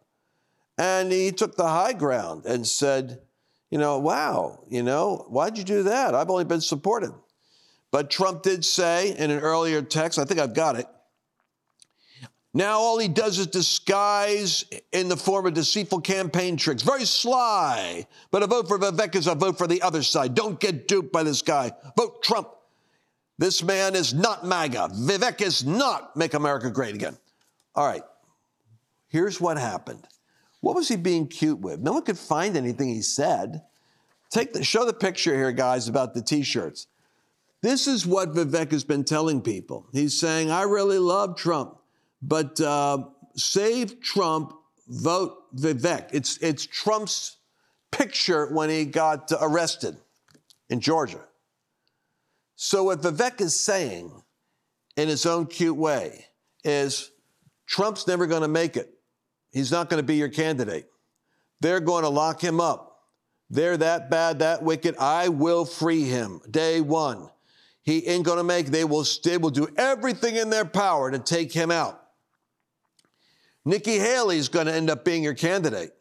And 0.79 1.11
he 1.11 1.31
took 1.31 1.55
the 1.55 1.67
high 1.67 1.93
ground 1.93 2.45
and 2.45 2.65
said, 2.65 3.21
you 3.69 3.77
know, 3.77 3.99
wow, 3.99 4.63
you 4.67 4.81
know, 4.81 5.27
why'd 5.29 5.59
you 5.59 5.63
do 5.63 5.83
that? 5.83 6.15
I've 6.15 6.31
only 6.31 6.43
been 6.43 6.59
supportive. 6.59 7.13
But 7.91 8.09
Trump 8.09 8.41
did 8.41 8.65
say 8.65 9.15
in 9.15 9.29
an 9.29 9.39
earlier 9.39 9.83
text, 9.83 10.17
I 10.17 10.25
think 10.25 10.39
I've 10.39 10.55
got 10.55 10.75
it, 10.75 10.87
now 12.55 12.79
all 12.79 12.97
he 12.97 13.07
does 13.07 13.37
is 13.37 13.45
disguise 13.45 14.65
in 14.91 15.07
the 15.07 15.17
form 15.17 15.45
of 15.45 15.53
deceitful 15.53 16.01
campaign 16.01 16.57
tricks. 16.57 16.81
Very 16.81 17.05
sly. 17.05 18.07
But 18.31 18.41
a 18.41 18.47
vote 18.47 18.67
for 18.67 18.79
Vivek 18.79 19.15
is 19.15 19.27
a 19.27 19.35
vote 19.35 19.59
for 19.59 19.67
the 19.67 19.83
other 19.83 20.01
side. 20.01 20.33
Don't 20.33 20.59
get 20.59 20.87
duped 20.87 21.13
by 21.13 21.21
this 21.21 21.43
guy. 21.43 21.73
Vote 21.95 22.23
Trump. 22.23 22.49
This 23.37 23.61
man 23.63 23.95
is 23.95 24.13
not 24.13 24.45
MAGA. 24.45 24.89
Vivek 24.93 25.41
is 25.41 25.65
not 25.65 26.15
Make 26.15 26.33
America 26.33 26.69
Great 26.71 26.95
Again. 26.95 27.17
All 27.75 27.85
right. 27.85 28.03
Here's 29.07 29.39
what 29.39 29.57
happened. 29.57 30.07
What 30.61 30.75
was 30.75 30.87
he 30.87 30.95
being 30.95 31.27
cute 31.27 31.59
with? 31.59 31.79
No 31.79 31.93
one 31.93 32.03
could 32.03 32.17
find 32.17 32.57
anything 32.57 32.89
he 32.89 33.01
said. 33.01 33.61
Take 34.31 34.53
the, 34.53 34.63
show 34.63 34.85
the 34.85 34.93
picture 34.93 35.35
here, 35.35 35.51
guys, 35.51 35.87
about 35.87 36.13
the 36.13 36.21
t-shirts. 36.21 36.87
This 37.61 37.87
is 37.87 38.05
what 38.05 38.33
Vivek 38.33 38.71
has 38.71 38.83
been 38.83 39.03
telling 39.03 39.41
people. 39.41 39.87
He's 39.93 40.19
saying, 40.19 40.51
I 40.51 40.63
really 40.63 40.99
love 40.99 41.37
Trump, 41.37 41.77
but 42.21 42.59
uh, 42.59 43.03
save 43.35 44.01
Trump, 44.01 44.53
vote 44.87 45.55
Vivek. 45.55 46.09
It's, 46.11 46.37
it's 46.37 46.65
Trump's 46.65 47.37
picture 47.91 48.47
when 48.53 48.69
he 48.69 48.85
got 48.85 49.31
arrested 49.39 49.97
in 50.69 50.81
Georgia. 50.81 51.21
So, 52.59 52.85
what 52.85 53.03
Vivek 53.03 53.39
is 53.39 53.57
saying 53.57 54.11
in 54.95 55.07
his 55.07 55.27
own 55.27 55.45
cute 55.45 55.77
way 55.77 56.25
is 56.63 57.11
Trump's 57.67 58.07
never 58.07 58.25
going 58.25 58.41
to 58.41 58.47
make 58.47 58.75
it. 58.75 58.91
He's 59.51 59.71
not 59.71 59.91
going 59.91 60.01
to 60.01 60.05
be 60.05 60.15
your 60.15 60.29
candidate. 60.29 60.87
They're 61.61 61.79
going 61.79 62.03
to 62.03 62.09
lock 62.09 62.43
him 62.43 62.59
up. 62.59 63.03
They're 63.51 63.77
that 63.77 64.09
bad, 64.09 64.39
that 64.39 64.63
wicked. 64.63 64.97
I 64.97 65.29
will 65.29 65.65
free 65.65 66.03
him 66.03 66.41
day 66.49 66.81
one. 66.81 67.29
He 67.83 68.07
ain't 68.07 68.25
going 68.25 68.39
to 68.39 68.43
make, 68.43 68.67
they 68.67 68.83
will, 68.83 69.05
they 69.23 69.37
will 69.37 69.51
do 69.51 69.67
everything 69.77 70.35
in 70.35 70.49
their 70.49 70.65
power 70.65 71.11
to 71.11 71.19
take 71.19 71.53
him 71.53 71.69
out. 71.69 72.01
Nikki 73.65 73.99
Haley's 73.99 74.49
going 74.49 74.65
to 74.65 74.73
end 74.73 74.89
up 74.89 75.05
being 75.05 75.23
your 75.23 75.35
candidate. 75.35 75.91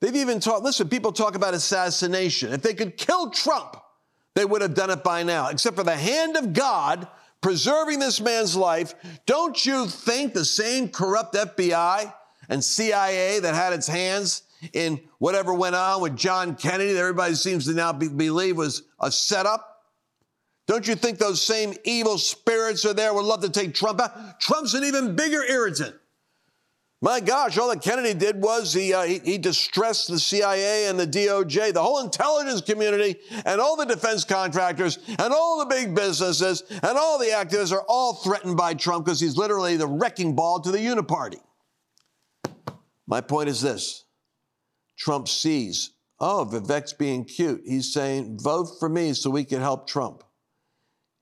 They've 0.00 0.16
even 0.16 0.40
talked, 0.40 0.64
listen, 0.64 0.88
people 0.88 1.12
talk 1.12 1.36
about 1.36 1.54
assassination. 1.54 2.52
If 2.52 2.62
they 2.62 2.74
could 2.74 2.96
kill 2.96 3.30
Trump, 3.30 3.76
they 4.36 4.44
would 4.44 4.60
have 4.60 4.74
done 4.74 4.90
it 4.90 5.02
by 5.02 5.22
now, 5.22 5.48
except 5.48 5.76
for 5.76 5.82
the 5.82 5.96
hand 5.96 6.36
of 6.36 6.52
God 6.52 7.08
preserving 7.40 7.98
this 7.98 8.20
man's 8.20 8.54
life. 8.54 8.94
Don't 9.24 9.64
you 9.64 9.86
think 9.86 10.34
the 10.34 10.44
same 10.44 10.90
corrupt 10.90 11.34
FBI 11.34 12.12
and 12.50 12.62
CIA 12.62 13.40
that 13.40 13.54
had 13.54 13.72
its 13.72 13.86
hands 13.86 14.42
in 14.74 15.00
whatever 15.18 15.54
went 15.54 15.74
on 15.74 16.02
with 16.02 16.16
John 16.16 16.54
Kennedy 16.54 16.92
that 16.92 17.00
everybody 17.00 17.34
seems 17.34 17.64
to 17.64 17.72
now 17.72 17.94
be, 17.94 18.08
believe 18.08 18.58
was 18.58 18.82
a 19.00 19.10
setup? 19.10 19.84
Don't 20.66 20.86
you 20.86 20.96
think 20.96 21.18
those 21.18 21.40
same 21.40 21.72
evil 21.84 22.18
spirits 22.18 22.84
are 22.84 22.92
there 22.92 23.14
would 23.14 23.24
love 23.24 23.40
to 23.40 23.48
take 23.48 23.74
Trump 23.74 24.00
out? 24.02 24.38
Trump's 24.38 24.74
an 24.74 24.84
even 24.84 25.16
bigger 25.16 25.44
irritant. 25.44 25.94
My 27.02 27.20
gosh, 27.20 27.58
all 27.58 27.68
that 27.68 27.82
Kennedy 27.82 28.14
did 28.14 28.40
was 28.40 28.72
he, 28.72 28.94
uh, 28.94 29.02
he, 29.02 29.18
he, 29.18 29.38
distressed 29.38 30.08
the 30.08 30.18
CIA 30.18 30.86
and 30.86 30.98
the 30.98 31.06
DOJ, 31.06 31.74
the 31.74 31.82
whole 31.82 32.00
intelligence 32.00 32.62
community, 32.62 33.16
and 33.44 33.60
all 33.60 33.76
the 33.76 33.84
defense 33.84 34.24
contractors, 34.24 34.98
and 35.06 35.32
all 35.32 35.58
the 35.58 35.66
big 35.66 35.94
businesses, 35.94 36.62
and 36.70 36.96
all 36.98 37.18
the 37.18 37.26
activists 37.26 37.72
are 37.72 37.84
all 37.86 38.14
threatened 38.14 38.56
by 38.56 38.72
Trump 38.72 39.04
because 39.04 39.20
he's 39.20 39.36
literally 39.36 39.76
the 39.76 39.86
wrecking 39.86 40.34
ball 40.34 40.60
to 40.60 40.70
the 40.70 40.78
uniparty. 40.78 41.40
My 43.06 43.20
point 43.20 43.50
is 43.50 43.60
this 43.60 44.04
Trump 44.96 45.28
sees, 45.28 45.92
oh, 46.18 46.48
Vivek's 46.50 46.94
being 46.94 47.24
cute. 47.24 47.60
He's 47.66 47.92
saying, 47.92 48.38
vote 48.40 48.68
for 48.80 48.88
me 48.88 49.12
so 49.12 49.28
we 49.28 49.44
can 49.44 49.60
help 49.60 49.86
Trump. 49.86 50.24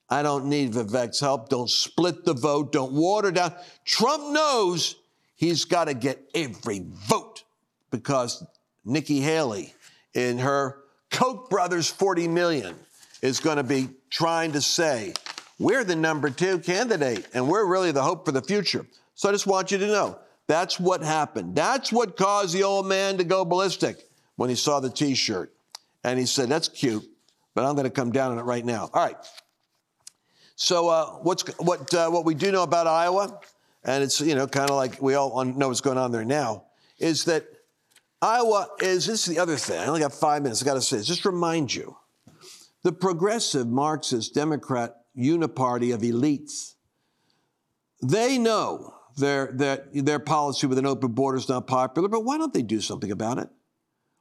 I 0.08 0.22
don't 0.22 0.46
need 0.46 0.72
Vivek's 0.72 1.18
help. 1.18 1.48
Don't 1.48 1.68
split 1.68 2.24
the 2.24 2.34
vote. 2.34 2.70
Don't 2.70 2.92
water 2.92 3.32
down. 3.32 3.54
Trump 3.84 4.32
knows 4.32 4.96
he's 5.34 5.64
got 5.64 5.86
to 5.86 5.94
get 5.94 6.20
every 6.34 6.84
vote 7.08 7.44
because 7.90 8.44
Nikki 8.84 9.20
Haley 9.20 9.74
in 10.14 10.38
her 10.38 10.80
Koch 11.10 11.48
brothers 11.48 11.88
40 11.88 12.28
million 12.28 12.74
is 13.22 13.40
going 13.40 13.56
to 13.56 13.62
be 13.62 13.88
trying 14.10 14.52
to 14.52 14.60
say, 14.60 15.14
we're 15.58 15.84
the 15.84 15.96
number 15.96 16.30
two 16.30 16.58
candidate 16.58 17.26
and 17.34 17.48
we're 17.48 17.64
really 17.64 17.92
the 17.92 18.02
hope 18.02 18.26
for 18.26 18.32
the 18.32 18.42
future. 18.42 18.86
So 19.14 19.28
I 19.28 19.32
just 19.32 19.46
want 19.46 19.70
you 19.70 19.78
to 19.78 19.86
know 19.86 20.18
that's 20.46 20.78
what 20.78 21.02
happened. 21.02 21.54
That's 21.54 21.92
what 21.92 22.16
caused 22.16 22.54
the 22.54 22.64
old 22.64 22.86
man 22.86 23.18
to 23.18 23.24
go 23.24 23.44
ballistic 23.44 23.96
when 24.36 24.50
he 24.50 24.56
saw 24.56 24.80
the 24.80 24.90
t 24.90 25.14
shirt. 25.14 25.52
And 26.02 26.18
he 26.18 26.26
said, 26.26 26.48
That's 26.48 26.68
cute, 26.68 27.04
but 27.54 27.64
I'm 27.64 27.74
going 27.74 27.84
to 27.84 27.90
come 27.90 28.12
down 28.12 28.32
on 28.32 28.38
it 28.38 28.42
right 28.42 28.64
now. 28.64 28.90
All 28.92 29.04
right. 29.04 29.16
So 30.56 30.88
uh, 30.88 31.06
what's 31.22 31.42
what 31.58 31.92
uh, 31.94 32.10
what 32.10 32.24
we 32.24 32.34
do 32.34 32.52
know 32.52 32.62
about 32.62 32.86
Iowa, 32.86 33.40
and 33.84 34.02
it's 34.02 34.20
you 34.20 34.34
know 34.34 34.46
kind 34.46 34.70
of 34.70 34.76
like 34.76 35.00
we 35.00 35.14
all 35.14 35.44
know 35.44 35.68
what's 35.68 35.80
going 35.80 35.98
on 35.98 36.12
there 36.12 36.24
now, 36.24 36.64
is 36.98 37.24
that 37.24 37.46
Iowa 38.22 38.68
is 38.80 39.06
this 39.06 39.26
is 39.28 39.34
the 39.34 39.40
other 39.40 39.56
thing. 39.56 39.78
I 39.78 39.86
only 39.86 40.00
got 40.00 40.12
five 40.12 40.42
minutes. 40.42 40.62
I 40.62 40.64
got 40.64 40.74
to 40.74 40.82
say 40.82 40.96
this. 40.98 41.06
Just 41.06 41.24
remind 41.24 41.74
you, 41.74 41.96
the 42.82 42.92
progressive 42.92 43.68
Marxist 43.68 44.34
Democrat 44.34 44.96
uniparty 45.16 45.94
of 45.94 46.00
elites. 46.00 46.74
They 48.02 48.38
know 48.38 48.94
their 49.16 49.52
their 49.52 49.86
their 49.92 50.18
policy 50.18 50.66
with 50.66 50.78
an 50.78 50.86
open 50.86 51.12
border 51.12 51.38
is 51.38 51.48
not 51.48 51.66
popular, 51.66 52.08
but 52.08 52.24
why 52.24 52.38
don't 52.38 52.52
they 52.52 52.62
do 52.62 52.80
something 52.80 53.10
about 53.10 53.38
it? 53.38 53.48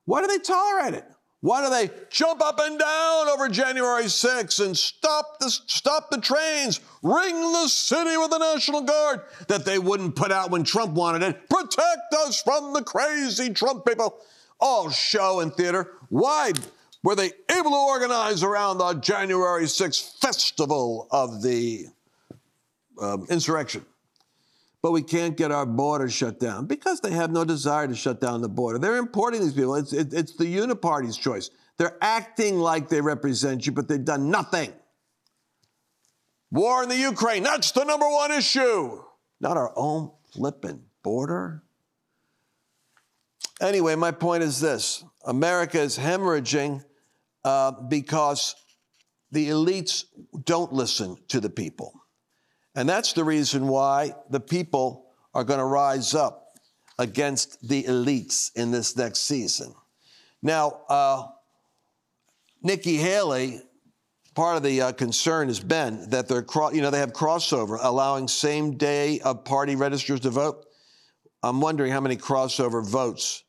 Why 0.06 0.21
do 0.21 0.28
they 0.28 0.39
tolerate 0.39 0.93
it? 0.93 1.06
Why 1.44 1.62
do 1.62 1.70
they 1.70 1.94
jump 2.10 2.42
up 2.42 2.58
and 2.62 2.80
down 2.80 3.28
over 3.28 3.50
January 3.50 4.06
6th 4.06 4.66
and 4.66 4.78
stop 4.78 5.40
the, 5.40 5.50
stop 5.50 6.10
the 6.10 6.22
trains, 6.22 6.80
ring 7.02 7.36
the 7.36 7.68
city 7.68 8.16
with 8.16 8.30
the 8.30 8.38
National 8.38 8.80
Guard 8.80 9.24
that 9.50 9.66
they 9.66 9.78
wouldn't 9.78 10.16
put 10.16 10.32
out 10.32 10.52
when 10.52 10.64
Trump 10.64 10.94
wanted 10.94 11.22
it? 11.22 11.50
Protect 11.50 12.14
us 12.20 12.42
from 12.42 12.72
the 12.72 12.82
crazy 12.82 13.54
Trump 13.54 13.86
people. 13.86 14.16
All 14.62 14.90
show 14.90 15.42
and 15.42 15.54
theater. 15.54 15.92
Why 16.08 16.54
were 17.04 17.16
they 17.16 17.34
able 17.52 17.72
to 17.72 17.88
organize 17.90 18.42
around 18.42 18.78
the 18.78 18.94
January 18.94 19.66
6th 19.66 20.22
festival 20.22 21.10
of 21.12 21.44
the 21.44 21.88
um, 23.02 23.26
insurrection? 23.30 23.86
But 24.84 24.91
we 24.91 25.02
can't 25.02 25.38
get 25.38 25.50
our 25.50 25.65
border 25.65 26.10
shut 26.10 26.41
down 26.41 26.65
because 26.65 27.00
they 27.00 27.12
have 27.12 27.32
no 27.32 27.46
desire 27.46 27.88
to 27.88 27.96
shut 27.96 28.19
down 28.19 28.41
the 28.41 28.50
border. 28.50 28.78
They're 28.78 28.98
importing 28.98 29.39
these 29.39 29.54
people. 29.54 29.76
It's, 29.76 29.93
it, 29.93 30.13
it's 30.13 30.36
the 30.36 30.43
uniparty's 30.43 31.17
choice. 31.17 31.50
They're 31.78 31.98
acting 32.02 32.60
like 32.60 32.89
they 32.89 33.00
represent 33.00 33.65
you, 33.65 33.72
but 33.72 33.88
they've 33.88 34.04
done 34.04 34.30
nothing. 34.30 34.74
War 36.52 36.84
in 36.84 36.89
the 36.89 36.98
Ukraine, 36.98 37.43
that's 37.43 37.72
the 37.72 37.86
number 37.86 38.08
one 38.08 38.32
issue, 38.32 39.02
not 39.39 39.56
our 39.56 39.72
own 39.78 40.12
flippin' 40.34 40.84
border. 41.02 41.63
Anyway, 43.62 43.96
my 43.96 44.12
point 44.12 44.43
is 44.43 44.60
this 44.60 45.06
America 45.26 45.80
is 45.80 45.98
hemorrhaging 45.98 46.84
uh, 47.46 47.72
because 47.72 48.54
the 49.32 49.48
elites 49.48 50.04
don't 50.43 50.74
listen 50.74 51.15
to 51.30 51.39
the 51.39 51.50
people. 51.50 52.03
And 52.76 52.90
that's 52.90 53.14
the 53.14 53.24
reason 53.24 53.68
why 53.68 54.16
the 54.30 54.40
people 54.40 55.06
are 55.34 55.44
going 55.44 55.60
to 55.60 55.66
rise 55.66 56.16
up 56.16 56.58
against 56.98 57.68
the 57.68 57.84
elites 57.84 58.52
in 58.56 58.72
this 58.72 58.96
next 58.96 59.22
season. 59.22 59.74
Now, 60.42 60.82
uh, 60.90 61.28
Nikki 62.62 62.98
Haley, 62.98 63.62
part 64.36 64.58
of 64.58 64.64
the 64.64 64.82
uh, 64.82 64.92
concern 64.94 65.48
has 65.48 65.60
been 65.60 66.10
that 66.10 66.28
they're, 66.28 66.42
cro- 66.42 66.72
you 66.72 66.82
know, 66.82 66.90
they 66.90 67.00
have 67.00 67.14
crossover, 67.14 67.78
allowing 67.82 68.28
same 68.28 68.78
day 68.78 69.20
of 69.22 69.44
party 69.44 69.76
registers 69.76 70.20
to 70.22 70.30
vote. 70.30 70.66
I'm 71.42 71.62
wondering 71.62 71.92
how 71.92 72.02
many 72.02 72.16
crossover 72.16 72.86
votes 72.88 73.44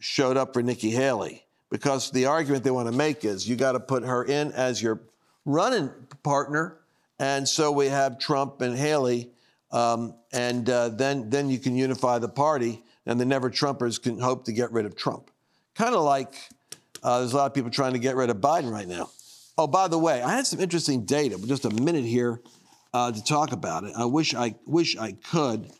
showed 0.00 0.36
up 0.36 0.54
for 0.54 0.62
Nikki 0.62 0.90
Haley 0.90 1.44
because 1.70 2.10
the 2.10 2.26
argument 2.26 2.64
they 2.64 2.70
want 2.70 2.88
to 2.88 2.96
make 2.96 3.24
is 3.24 3.48
you 3.48 3.56
got 3.56 3.72
to 3.72 3.80
put 3.80 4.04
her 4.04 4.24
in 4.24 4.52
as 4.52 4.82
your 4.82 5.00
running 5.44 5.90
partner 6.22 6.77
and 7.18 7.48
so 7.48 7.72
we 7.72 7.86
have 7.86 8.18
Trump 8.18 8.60
and 8.60 8.76
Haley, 8.76 9.30
um, 9.70 10.14
and 10.32 10.68
uh, 10.68 10.90
then, 10.90 11.30
then 11.30 11.50
you 11.50 11.58
can 11.58 11.76
unify 11.76 12.18
the 12.18 12.28
party, 12.28 12.82
and 13.06 13.20
the 13.20 13.24
never 13.24 13.50
Trumpers 13.50 14.00
can 14.00 14.18
hope 14.18 14.44
to 14.44 14.52
get 14.52 14.70
rid 14.72 14.86
of 14.86 14.96
Trump. 14.96 15.30
Kind 15.74 15.94
of 15.94 16.02
like 16.02 16.34
uh, 17.02 17.20
there's 17.20 17.32
a 17.32 17.36
lot 17.36 17.46
of 17.46 17.54
people 17.54 17.70
trying 17.70 17.92
to 17.92 17.98
get 17.98 18.16
rid 18.16 18.30
of 18.30 18.38
Biden 18.38 18.70
right 18.70 18.88
now. 18.88 19.10
Oh, 19.56 19.66
by 19.66 19.88
the 19.88 19.98
way, 19.98 20.22
I 20.22 20.36
had 20.36 20.46
some 20.46 20.60
interesting 20.60 21.04
data, 21.04 21.38
just 21.46 21.64
a 21.64 21.70
minute 21.70 22.04
here 22.04 22.40
uh, 22.94 23.12
to 23.12 23.24
talk 23.24 23.52
about 23.52 23.84
it. 23.84 23.92
I 23.96 24.04
wish 24.04 24.34
I 24.34 24.54
wish 24.66 24.96
I 24.96 25.12
could 25.12 25.70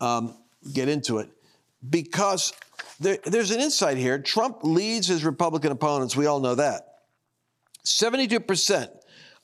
um, 0.00 0.34
get 0.72 0.88
into 0.88 1.18
it 1.18 1.28
because 1.88 2.52
there, 2.98 3.18
there's 3.24 3.50
an 3.50 3.60
insight 3.60 3.98
here. 3.98 4.18
Trump 4.18 4.58
leads 4.62 5.06
his 5.06 5.24
Republican 5.24 5.72
opponents. 5.72 6.16
We 6.16 6.26
all 6.26 6.40
know 6.40 6.54
that. 6.54 6.82
72 7.84 8.40
percent 8.40 8.90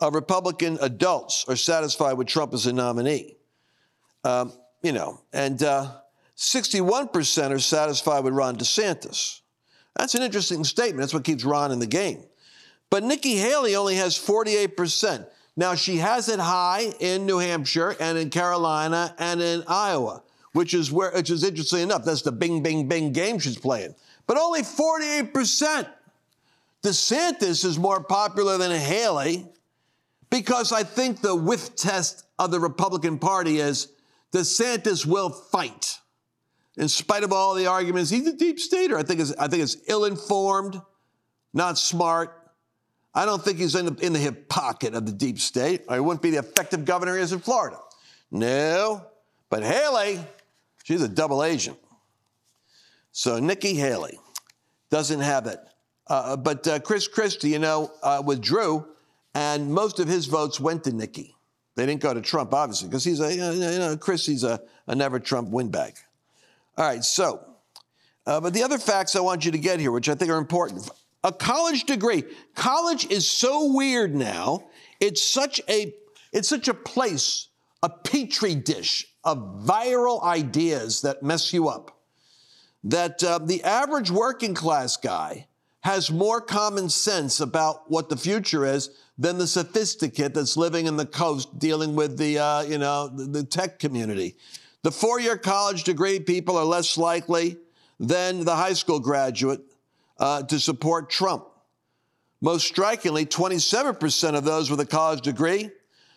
of 0.02 0.16
Republican 0.16 0.78
adults 0.80 1.44
are 1.48 1.54
satisfied 1.54 2.14
with 2.14 2.26
Trump 2.26 2.52
as 2.52 2.66
a 2.66 2.72
nominee. 2.72 3.36
Um, 4.24 4.52
you 4.82 4.90
know, 4.90 5.20
and 5.32 5.62
uh, 5.62 5.92
61% 6.36 7.50
are 7.52 7.58
satisfied 7.60 8.24
with 8.24 8.34
Ron 8.34 8.56
DeSantis. 8.56 9.40
That's 9.96 10.16
an 10.16 10.22
interesting 10.22 10.64
statement. 10.64 11.00
That's 11.00 11.14
what 11.14 11.22
keeps 11.22 11.44
Ron 11.44 11.70
in 11.70 11.78
the 11.78 11.86
game. 11.86 12.24
But 12.90 13.04
Nikki 13.04 13.36
Haley 13.36 13.76
only 13.76 13.94
has 13.94 14.18
48%. 14.18 15.24
Now, 15.56 15.76
she 15.76 15.98
has 15.98 16.28
it 16.28 16.40
high 16.40 16.92
in 16.98 17.24
New 17.24 17.38
Hampshire 17.38 17.94
and 18.00 18.18
in 18.18 18.28
Carolina 18.28 19.14
and 19.20 19.40
in 19.40 19.62
Iowa, 19.68 20.24
which 20.52 20.74
is 20.74 20.90
where, 20.90 21.12
which 21.12 21.30
is 21.30 21.44
interesting 21.44 21.80
enough. 21.80 22.04
That's 22.04 22.22
the 22.22 22.32
bing, 22.32 22.62
bing, 22.62 22.88
bing 22.88 23.12
game 23.12 23.38
she's 23.38 23.58
playing. 23.58 23.94
But 24.26 24.36
only 24.36 24.62
48%. 24.62 25.88
DeSantis 26.82 27.64
is 27.64 27.78
more 27.78 28.02
popular 28.02 28.58
than 28.58 28.72
Haley 28.72 29.46
because 30.32 30.72
I 30.72 30.82
think 30.82 31.20
the 31.20 31.36
whiff 31.36 31.76
test 31.76 32.24
of 32.38 32.50
the 32.50 32.58
Republican 32.58 33.18
Party 33.18 33.58
is 33.58 33.88
DeSantis 34.32 35.04
will 35.04 35.28
fight. 35.28 35.98
In 36.78 36.88
spite 36.88 37.22
of 37.22 37.34
all 37.34 37.54
the 37.54 37.66
arguments, 37.66 38.08
he's 38.08 38.26
a 38.26 38.32
deep 38.32 38.58
stater. 38.58 38.96
I 38.96 39.02
think 39.02 39.20
it's, 39.20 39.34
I 39.36 39.46
think 39.46 39.62
it's 39.62 39.76
ill-informed, 39.88 40.80
not 41.52 41.76
smart. 41.76 42.50
I 43.14 43.26
don't 43.26 43.44
think 43.44 43.58
he's 43.58 43.74
in 43.74 43.84
the, 43.84 44.06
in 44.06 44.14
the 44.14 44.18
hip 44.18 44.48
pocket 44.48 44.94
of 44.94 45.04
the 45.04 45.12
deep 45.12 45.38
state, 45.38 45.82
or 45.86 45.96
he 45.96 46.00
wouldn't 46.00 46.22
be 46.22 46.30
the 46.30 46.38
effective 46.38 46.86
governor 46.86 47.14
he 47.14 47.22
is 47.22 47.34
in 47.34 47.40
Florida. 47.40 47.76
No, 48.30 49.04
but 49.50 49.62
Haley, 49.62 50.18
she's 50.82 51.02
a 51.02 51.08
double 51.08 51.44
agent. 51.44 51.76
So 53.10 53.38
Nikki 53.38 53.74
Haley 53.74 54.18
doesn't 54.88 55.20
have 55.20 55.46
it. 55.46 55.60
Uh, 56.06 56.38
but 56.38 56.66
uh, 56.66 56.78
Chris 56.78 57.06
Christie, 57.06 57.50
you 57.50 57.58
know, 57.58 57.92
uh, 58.02 58.22
withdrew, 58.24 58.86
and 59.34 59.72
most 59.72 59.98
of 59.98 60.08
his 60.08 60.26
votes 60.26 60.60
went 60.60 60.84
to 60.84 60.92
Nikki. 60.92 61.34
They 61.74 61.86
didn't 61.86 62.02
go 62.02 62.12
to 62.12 62.20
Trump, 62.20 62.52
obviously, 62.52 62.88
because 62.88 63.04
he's 63.04 63.20
a, 63.20 63.34
you 63.34 63.78
know, 63.78 63.96
Christie's 63.96 64.44
a, 64.44 64.60
a 64.86 64.94
never 64.94 65.18
Trump 65.18 65.50
windbag. 65.50 65.94
All 66.76 66.86
right, 66.86 67.02
so, 67.02 67.44
uh, 68.26 68.40
but 68.40 68.52
the 68.52 68.62
other 68.62 68.78
facts 68.78 69.16
I 69.16 69.20
want 69.20 69.44
you 69.44 69.52
to 69.52 69.58
get 69.58 69.80
here, 69.80 69.90
which 69.90 70.08
I 70.08 70.14
think 70.14 70.30
are 70.30 70.38
important. 70.38 70.88
A 71.24 71.32
college 71.32 71.84
degree. 71.84 72.24
College 72.54 73.10
is 73.10 73.26
so 73.26 73.72
weird 73.72 74.14
now. 74.14 74.68
It's 75.00 75.22
such 75.22 75.60
a, 75.68 75.94
it's 76.32 76.48
such 76.48 76.68
a 76.68 76.74
place, 76.74 77.48
a 77.82 77.88
petri 77.88 78.54
dish 78.54 79.06
of 79.24 79.64
viral 79.64 80.22
ideas 80.22 81.02
that 81.02 81.22
mess 81.22 81.52
you 81.52 81.68
up 81.68 82.02
that 82.84 83.22
uh, 83.22 83.38
the 83.38 83.62
average 83.62 84.10
working 84.10 84.54
class 84.54 84.96
guy 84.96 85.46
has 85.82 86.10
more 86.10 86.40
common 86.40 86.88
sense 86.88 87.40
about 87.40 87.90
what 87.90 88.08
the 88.08 88.16
future 88.16 88.64
is 88.64 88.90
than 89.22 89.38
the 89.38 89.46
sophisticate 89.46 90.34
that's 90.34 90.56
living 90.56 90.86
in 90.86 90.96
the 90.96 91.06
coast 91.06 91.56
dealing 91.56 91.94
with 91.94 92.18
the, 92.18 92.40
uh, 92.40 92.62
you 92.62 92.76
know, 92.76 93.06
the, 93.06 93.44
tech 93.44 93.78
community. 93.78 94.34
The 94.82 94.90
four-year 94.90 95.38
college 95.38 95.84
degree 95.84 96.18
people 96.18 96.56
are 96.56 96.64
less 96.64 96.98
likely 96.98 97.56
than 98.00 98.44
the 98.44 98.56
high 98.56 98.72
school 98.72 98.98
graduate 98.98 99.60
uh, 100.18 100.42
to 100.42 100.58
support 100.58 101.08
Trump. 101.08 101.46
Most 102.40 102.66
strikingly, 102.66 103.24
27% 103.24 104.34
of 104.34 104.42
those 104.42 104.72
with 104.72 104.80
a 104.80 104.86
college 104.86 105.20
degree 105.20 105.70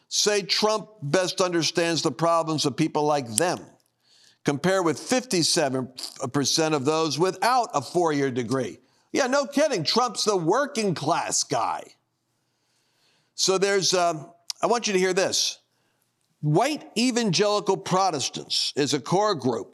say 0.08 0.42
Trump 0.42 0.90
best 1.04 1.42
understands 1.42 2.02
the 2.02 2.12
problems 2.12 2.66
of 2.66 2.76
people 2.76 3.04
like 3.04 3.28
them 3.36 3.60
compared 4.46 4.84
with 4.84 4.98
57% 4.98 6.74
of 6.74 6.86
those 6.86 7.20
without 7.20 7.70
a 7.76 7.82
four 7.84 8.14
year 8.14 8.32
degree. 8.32 8.80
Yeah, 9.12 9.28
no 9.28 9.46
kidding. 9.46 9.84
Trump's 9.84 10.24
the 10.24 10.36
working 10.36 10.96
class 10.96 11.44
guy. 11.44 11.84
So 13.36 13.58
there's, 13.58 13.94
um, 13.94 14.32
I 14.62 14.68
want 14.68 14.88
you 14.88 14.94
to 14.94 15.00
hear 15.00 15.14
this. 15.14 15.60
White 16.42 16.90
evangelical 16.98 17.78
Protestants 17.78 18.74
is 18.76 18.94
a 18.94 19.00
core 19.00 19.36
group 19.36 19.74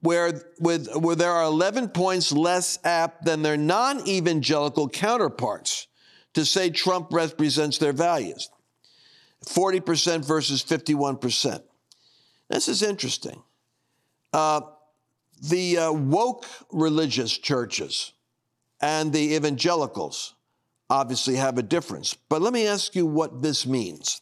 where, 0.00 0.42
with, 0.60 0.88
where 0.96 1.16
there 1.16 1.32
are 1.32 1.44
11 1.44 1.88
points 1.88 2.32
less 2.32 2.78
apt 2.84 3.24
than 3.24 3.42
their 3.42 3.56
non 3.56 4.06
evangelical 4.06 4.88
counterparts 4.88 5.86
to 6.34 6.44
say 6.44 6.70
Trump 6.70 7.08
represents 7.10 7.78
their 7.78 7.92
values 7.92 8.50
40% 9.46 10.24
versus 10.24 10.62
51%. 10.62 11.62
This 12.48 12.68
is 12.68 12.82
interesting. 12.82 13.42
Uh, 14.32 14.60
the 15.42 15.78
uh, 15.78 15.92
woke 15.92 16.44
religious 16.70 17.36
churches 17.36 18.12
and 18.80 19.12
the 19.12 19.34
evangelicals 19.34 20.34
obviously 20.90 21.36
have 21.36 21.56
a 21.56 21.62
difference. 21.62 22.14
But 22.28 22.42
let 22.42 22.52
me 22.52 22.66
ask 22.66 22.94
you 22.94 23.06
what 23.06 23.40
this 23.40 23.66
means. 23.66 24.20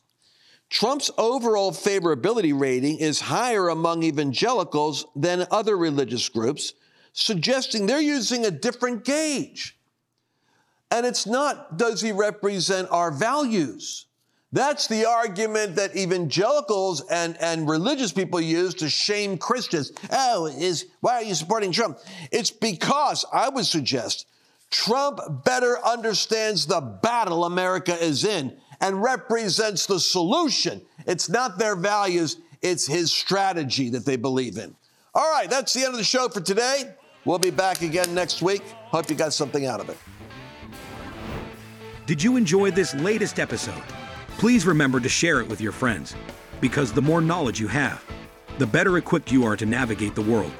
Trump's 0.70 1.10
overall 1.16 1.72
favorability 1.72 2.58
rating 2.58 2.98
is 2.98 3.20
higher 3.20 3.68
among 3.68 4.02
evangelicals 4.02 5.06
than 5.16 5.46
other 5.50 5.76
religious 5.78 6.28
groups, 6.28 6.74
suggesting 7.14 7.86
they're 7.86 8.00
using 8.00 8.44
a 8.44 8.50
different 8.50 9.04
gauge. 9.04 9.78
And 10.90 11.06
it's 11.06 11.26
not, 11.26 11.78
does 11.78 12.00
he 12.02 12.12
represent 12.12 12.88
our 12.90 13.10
values? 13.10 14.06
That's 14.52 14.86
the 14.86 15.06
argument 15.06 15.76
that 15.76 15.94
evangelicals 15.96 17.02
and, 17.10 17.36
and 17.40 17.68
religious 17.68 18.12
people 18.12 18.40
use 18.40 18.74
to 18.74 18.88
shame 18.88 19.36
Christians. 19.36 19.92
Oh, 20.10 20.46
is 20.46 20.86
why 21.00 21.14
are 21.14 21.22
you 21.22 21.34
supporting 21.34 21.70
Trump? 21.70 21.98
It's 22.32 22.50
because 22.50 23.26
I 23.30 23.50
would 23.50 23.66
suggest 23.66 24.26
Trump 24.70 25.44
better 25.44 25.78
understands 25.84 26.66
the 26.66 26.80
battle 26.80 27.44
America 27.44 27.96
is 28.02 28.24
in 28.24 28.56
and 28.80 29.02
represents 29.02 29.86
the 29.86 29.98
solution. 29.98 30.82
It's 31.06 31.28
not 31.28 31.58
their 31.58 31.74
values, 31.74 32.36
it's 32.60 32.86
his 32.86 33.12
strategy 33.12 33.88
that 33.90 34.04
they 34.04 34.16
believe 34.16 34.58
in. 34.58 34.76
All 35.14 35.32
right, 35.32 35.48
that's 35.48 35.72
the 35.72 35.80
end 35.80 35.90
of 35.90 35.96
the 35.96 36.04
show 36.04 36.28
for 36.28 36.40
today. 36.40 36.94
We'll 37.24 37.38
be 37.38 37.50
back 37.50 37.82
again 37.82 38.14
next 38.14 38.42
week. 38.42 38.62
Hope 38.62 39.08
you 39.10 39.16
got 39.16 39.32
something 39.32 39.66
out 39.66 39.80
of 39.80 39.88
it. 39.88 39.96
Did 42.06 42.22
you 42.22 42.36
enjoy 42.36 42.70
this 42.70 42.94
latest 42.94 43.38
episode? 43.38 43.82
Please 44.38 44.66
remember 44.66 45.00
to 45.00 45.08
share 45.08 45.40
it 45.40 45.48
with 45.48 45.60
your 45.60 45.72
friends, 45.72 46.14
because 46.60 46.92
the 46.92 47.02
more 47.02 47.20
knowledge 47.20 47.58
you 47.58 47.68
have, 47.68 48.04
the 48.58 48.66
better 48.66 48.98
equipped 48.98 49.32
you 49.32 49.44
are 49.44 49.56
to 49.56 49.66
navigate 49.66 50.14
the 50.14 50.22
world 50.22 50.52